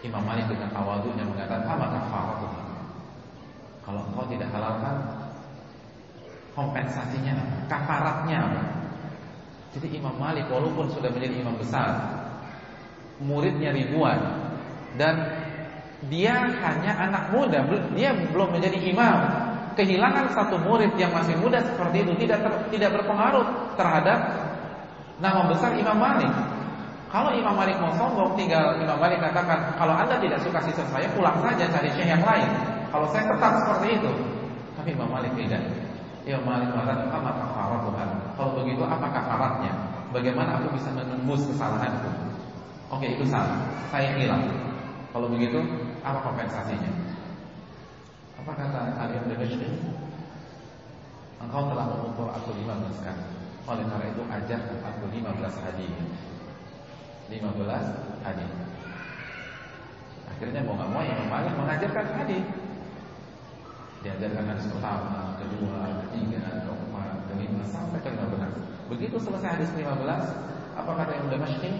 [0.02, 2.46] Imam Malik dengan tawadunya mengatakan, "Apa kafaratu?"
[3.82, 4.96] Kalau engkau tidak halalkan,
[6.54, 7.56] kompensasinya apa?
[7.66, 8.62] Kafaratnya apa?
[9.74, 11.96] Jadi Imam Malik walaupun sudah menjadi imam besar,
[13.24, 14.20] muridnya ribuan
[15.00, 15.16] dan
[16.12, 17.64] dia hanya anak muda,
[17.96, 19.18] dia belum menjadi imam,
[19.78, 23.46] kehilangan satu murid yang masih muda seperti itu tidak ter, tidak berpengaruh
[23.78, 24.18] terhadap
[25.22, 26.28] nama besar Imam Malik.
[27.14, 31.06] Kalau Imam Malik mau sombong, tinggal Imam Malik katakan, kalau anda tidak suka sisa saya,
[31.14, 32.50] pulang saja cari syekh yang lain.
[32.90, 34.12] Kalau saya tetap seperti itu.
[34.74, 35.62] Tapi Imam Malik tidak.
[36.26, 38.08] Imam Malik mengatakan, apa kafarat Tuhan?
[38.34, 39.72] Kalau begitu, apa kafaratnya?
[40.10, 42.10] Bagaimana aku bisa menembus kesalahanku?
[42.92, 43.60] Oke, itu salah.
[43.88, 44.44] Saya hilang.
[45.12, 45.60] Kalau begitu,
[46.04, 46.90] apa kompensasinya?
[48.40, 49.68] Apa kata Alim Dimashqi?
[51.40, 53.41] Engkau telah mengukur aku 15 kali.
[53.62, 55.94] Oleh karena itu ajarkan aku 15 hadis.
[57.30, 57.86] 15
[58.26, 58.52] hadis.
[60.26, 62.42] Akhirnya mau nggak mau yang Malik mengajarkan hadis.
[64.02, 68.90] Diajarkan hadis pertama, kedua, ketiga, keempat, kelima sampai ke 15.
[68.90, 70.26] Begitu selesai hadis 15,
[70.74, 71.70] apa kata yang Damashqi?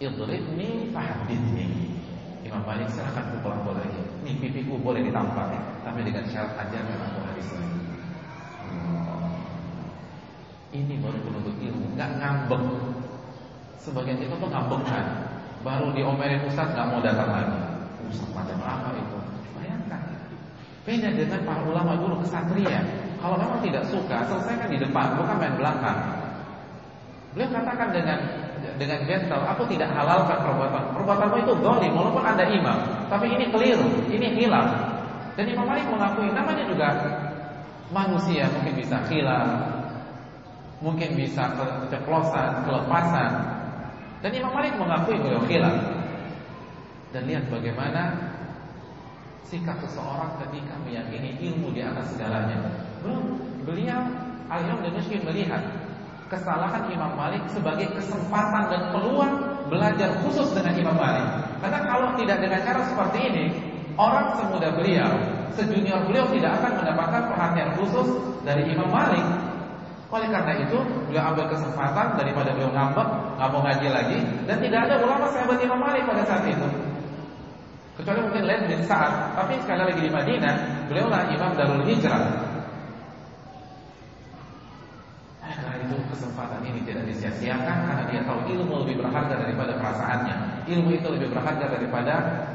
[0.00, 2.00] Idribni fahaddithni.
[2.42, 4.02] Imam Malik silahkan pukul aku lagi.
[4.24, 5.52] Nih pipiku boleh ditampar,
[5.84, 7.71] tapi dengan syarat ajarkan aku hadis lagi.
[10.72, 12.62] Ini baru penuntut ilmu, nggak ngambek
[13.82, 15.04] Sebagian itu tuh ngambekkan.
[15.66, 17.60] Baru diomelin Ustaz nggak mau datang lagi.
[18.08, 19.18] Ustaz macam apa itu?
[19.58, 20.00] Bayangkan.
[20.86, 22.80] Beda dengan para ulama dulu kesatria.
[23.18, 25.98] Kalau memang tidak suka, selesaikan di depan, bukan main belakang.
[27.34, 28.18] Beliau katakan dengan
[28.78, 30.82] dengan gentle, aku tidak halalkan perbuatan.
[30.94, 32.78] Perbuatanmu itu dolim, walaupun anda imam.
[33.10, 34.68] Tapi ini keliru, ini hilang.
[35.32, 36.88] Dan Imam Malik mengakui namanya juga
[37.88, 39.71] manusia mungkin bisa hilang,
[40.82, 43.30] mungkin bisa keceplosan, kelepasan,
[44.22, 45.78] dan Imam Malik mengakui beliau hilang.
[47.12, 48.32] Dan lihat bagaimana
[49.44, 52.56] sikap seseorang ketika meyakini ilmu di atas segalanya.
[53.68, 54.00] Beliau
[54.48, 54.96] Al-Imam dan
[55.28, 55.62] melihat
[56.32, 59.34] kesalahan Imam Malik sebagai kesempatan dan peluang
[59.68, 61.28] belajar khusus dengan Imam Malik.
[61.60, 63.44] Karena kalau tidak dengan cara seperti ini,
[64.00, 65.12] orang semuda beliau,
[65.52, 68.08] sejunior beliau tidak akan mendapatkan perhatian khusus
[68.48, 69.51] dari Imam Malik.
[70.12, 70.76] Oleh karena itu,
[71.08, 73.08] beliau ambil kesempatan daripada beliau ngambek,
[73.40, 76.68] nggak mau ngaji lagi, dan tidak ada ulama sahabat Imam Malik pada saat itu.
[77.96, 82.24] Kecuali mungkin lain bin saat, tapi sekali lagi di Madinah, beliau lah imam Darul Hijrah.
[85.40, 90.36] Karena itu kesempatan ini tidak disia-siakan karena dia tahu ilmu lebih berharga daripada perasaannya.
[90.64, 92.14] Ilmu itu lebih berharga daripada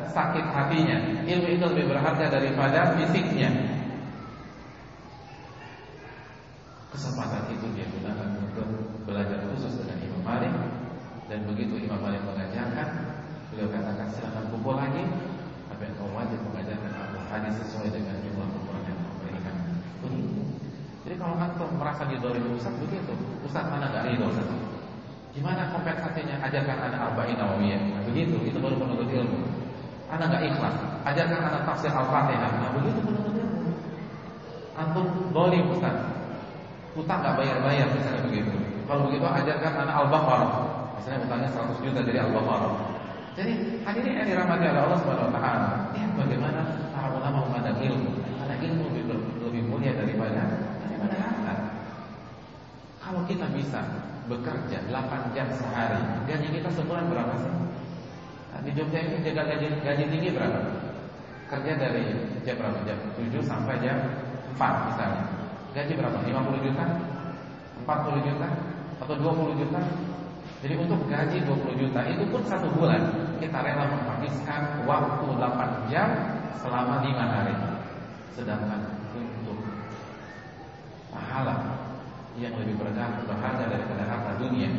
[0.10, 0.98] sakit hatinya.
[1.26, 3.50] Ilmu itu lebih berharga daripada fisiknya.
[6.88, 8.68] Kesempatan itu dia gunakan untuk
[9.04, 10.54] belajar khusus dengan Imam Malik
[11.28, 12.88] dan begitu Imam Malik mengajarkan,
[13.52, 15.04] beliau katakan silakan kumpul lagi,
[15.68, 19.56] tapi engkau wajib mengajarkan aku hadis sesuai dengan jumlah kumpulan yang kau berikan.
[21.04, 23.14] Jadi kalau antum merasa didolimi Ustaz begitu,
[23.44, 24.48] Ustaz mana gak ridho Ustaz?
[25.36, 26.40] Gimana kompensasinya?
[26.48, 27.78] Ajarkan anak arba'in nawawiyah.
[27.94, 29.38] Nah, begitu, itu baru penuntut ilmu.
[30.08, 32.52] Anak gak ikhlas, ajarkan anak tafsir Al-Fatihah.
[32.64, 33.72] Nah, begitu penuntut ilmu.
[34.80, 36.17] Antum dolim Ustaz,
[36.98, 38.50] Utang nggak bayar-bayar misalnya begitu.
[38.90, 40.52] Kalau begitu ajarkan anak Al-Baqarah.
[40.98, 42.74] Misalnya utangnya 100 juta dari Al-Baqarah.
[43.38, 43.54] Jadi
[43.86, 48.12] hadirin yang dirahmati oleh Allah Subhanahu wa taala, lihat bagaimana para ulama memandang ilmu.
[48.18, 49.04] Karena ilmu lebih,
[49.46, 50.42] lebih mulia daripada
[50.82, 51.56] daripada harta.
[52.98, 53.78] Kalau kita bisa
[54.26, 57.54] bekerja 8 jam sehari, gaji kita sebulan berapa sih?
[58.58, 60.60] Nah, di Jogja ini jaga gaji, gaji tinggi berapa?
[61.46, 62.06] Kerja dari
[62.42, 62.80] jam berapa?
[62.90, 64.02] Jam 7 sampai jam
[64.58, 65.37] 4 misalnya.
[65.78, 66.18] Gaji berapa?
[66.26, 66.86] 50 juta?
[67.86, 68.48] 40 juta?
[68.98, 69.82] Atau 20 juta?
[70.66, 76.10] Jadi untuk gaji 20 juta itu pun satu bulan kita rela menghabiskan waktu 8 jam
[76.58, 77.54] selama 5 hari.
[78.34, 79.62] Sedangkan untuk
[81.14, 81.78] pahala
[82.42, 84.74] yang lebih berharga, berharga daripada harta dunia.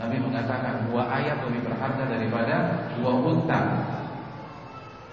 [0.00, 3.60] Nabi mengatakan dua ayat lebih berharga daripada dua unta.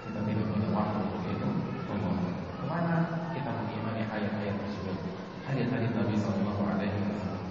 [0.08, 1.48] Kita tidak punya waktu untuk itu.
[1.84, 3.18] Ke mana
[5.58, 7.46] hadis-hadis Nabi Sallallahu Alaihi Wasallam.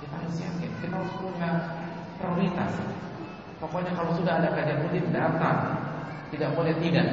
[0.00, 1.50] Kita harus yakin, kita harus punya
[2.16, 2.59] prioritas.
[3.60, 5.76] Pokoknya kalau sudah ada kajian rutin datang,
[6.32, 7.06] tidak boleh tidak.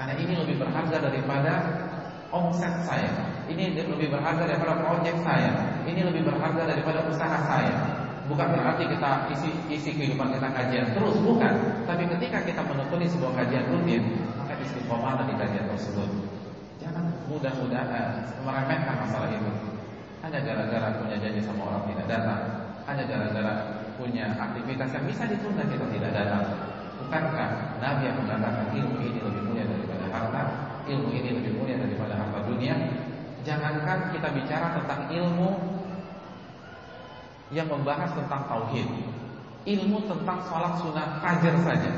[0.00, 1.52] Karena ini lebih berharga daripada
[2.32, 3.12] omset saya.
[3.50, 5.52] Ini lebih berharga daripada proyek saya.
[5.84, 7.74] Ini lebih berharga daripada usaha saya.
[8.30, 11.50] Bukan berarti kita isi isi kehidupan kita kajian terus, bukan.
[11.82, 16.08] Tapi ketika kita menekuni sebuah kajian rutin, maka istiqomah di kajian tersebut.
[16.78, 19.50] Jangan mudah-mudahan meremehkan masalah itu.
[20.22, 22.59] Hanya gara-gara punya janji sama orang tidak datang,
[22.90, 23.54] hanya gara-gara
[23.94, 26.44] punya aktivitas yang bisa ditunda kita tidak datang.
[27.06, 30.42] Bukankah Nabi yang mengatakan ilmu ini lebih mulia daripada harta,
[30.90, 32.74] ilmu ini lebih mulia daripada harta dunia?
[33.46, 35.50] Jangankan kita bicara tentang ilmu
[37.54, 38.86] yang membahas tentang tauhid,
[39.70, 41.92] ilmu tentang sholat sunnah fajar saja,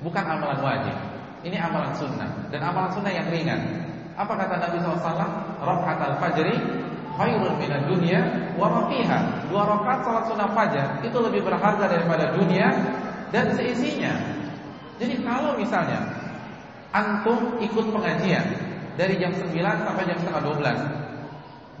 [0.00, 0.96] bukan amalan wajib.
[1.40, 3.60] Ini amalan sunnah dan amalan sunnah yang ringan.
[4.16, 5.24] Apa kata Nabi SAW?
[5.60, 6.56] al fajri
[7.20, 8.20] khairun minad dunya
[8.56, 9.44] wa ma fiha.
[9.52, 12.72] Dua rakaat salat sunnah fajar itu lebih berharga daripada dunia
[13.28, 14.16] dan seisinya.
[14.96, 16.00] Jadi kalau misalnya
[16.96, 18.46] antum ikut pengajian
[18.96, 20.42] dari jam 9 sampai jam setengah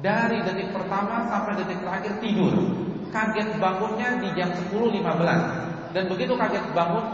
[0.00, 2.54] dari detik pertama sampai detik terakhir tidur
[3.12, 7.04] kaget bangunnya di jam 10.15 dan begitu kaget bangun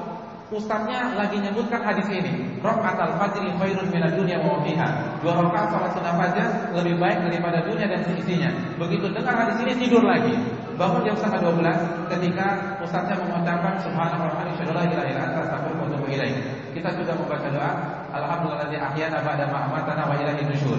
[0.47, 2.63] Ustaznya lagi menyebutkan hadis ini.
[2.63, 5.19] Rakaat fajri khairun minad dunya wa fiha.
[5.19, 8.55] Dua rakaat salat sunnah fajar lebih baik daripada dunia dan seisinya.
[8.79, 10.39] Begitu dengar hadis ini tidur lagi.
[10.79, 16.07] Bangun jam setengah 12 ketika ustaznya mengucapkan subhanallah wa bihamdihi la ilaha illa anta atubu
[16.15, 16.37] ilaik.
[16.79, 17.73] Kita juga membaca doa
[18.15, 20.79] alhamdulillahi ahyana ba'da ma amatana wa ilaihi nusyur.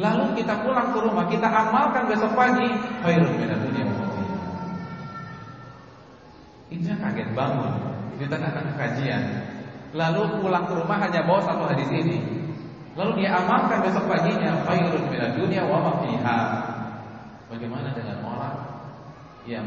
[0.00, 2.66] Lalu kita pulang ke rumah, kita amalkan besok pagi
[3.06, 4.38] khairun minad dunya wa fiha.
[6.74, 7.89] Itu kaget bangun
[8.20, 9.22] di tengah-tengah kajian.
[9.96, 12.20] Lalu pulang ke rumah hanya bawa satu hadis ini.
[12.94, 16.38] Lalu dia amalkan besok paginya khairun minad dunya wa ma fiha.
[17.48, 18.56] Bagaimana dengan orang
[19.48, 19.66] yang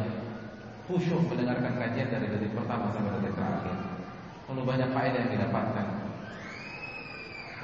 [0.85, 3.75] khusyuk mendengarkan kajian dari detik pertama sampai detik terakhir?
[4.47, 5.87] Lalu banyak faedah yang didapatkan.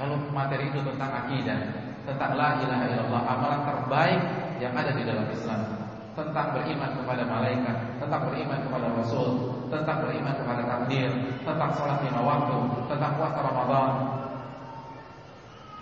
[0.00, 1.60] Lalu materi itu tentang akidah
[2.08, 4.20] tentang la ilaha illallah amalan terbaik
[4.58, 5.60] yang ada di dalam Islam.
[6.16, 11.08] Tentang beriman kepada malaikat, tentang beriman kepada Rasul, tentang beriman kepada takdir,
[11.46, 12.58] tentang sholat lima waktu,
[12.90, 13.90] tentang puasa Ramadan.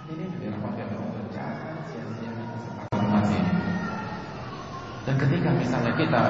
[0.09, 3.53] Ini dirapatkan Allah jangan sia-siakan kesempatan emas ini.
[5.09, 6.21] Dan ketika misalnya kita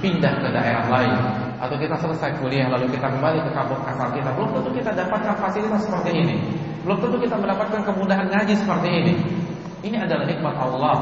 [0.00, 1.16] pindah ke daerah lain
[1.60, 5.36] atau kita selesai kuliah lalu kita kembali ke kampung asal kita, belum tentu kita dapatkan
[5.36, 6.36] fasilitas seperti ini.
[6.84, 9.14] Belum tentu kita mendapatkan kemudahan ngaji seperti ini.
[9.84, 10.96] Ini adalah nikmat Allah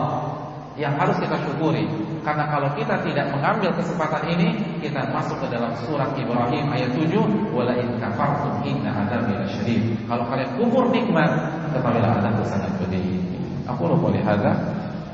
[0.74, 1.86] yang harus kita syukuri.
[2.26, 7.22] Karena kalau kita tidak mengambil kesempatan ini, kita masuk ke dalam surat Ibrahim ayat 7,
[7.54, 11.30] "Wala in kafartum inna adzabi lasyadid." Kalau kalian kufur nikmat,
[11.70, 13.22] ketahuilah adab sangat pedih.
[13.70, 14.42] Aku lupa lihat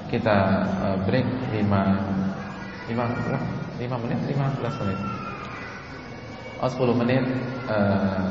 [0.08, 0.36] kita
[0.80, 1.68] uh, break 5
[2.88, 4.98] 5 5 menit 15 menit.
[6.64, 7.24] Oh 10 menit
[7.68, 8.24] uh,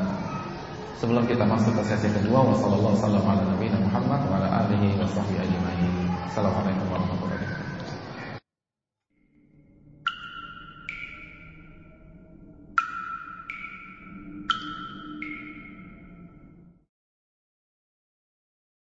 [0.98, 2.98] sebelum kita masuk ke sesi kedua wasallallahu
[3.46, 4.42] nabiyina Muhammad wa.
[6.26, 7.31] Assalamualaikum warahmatullahi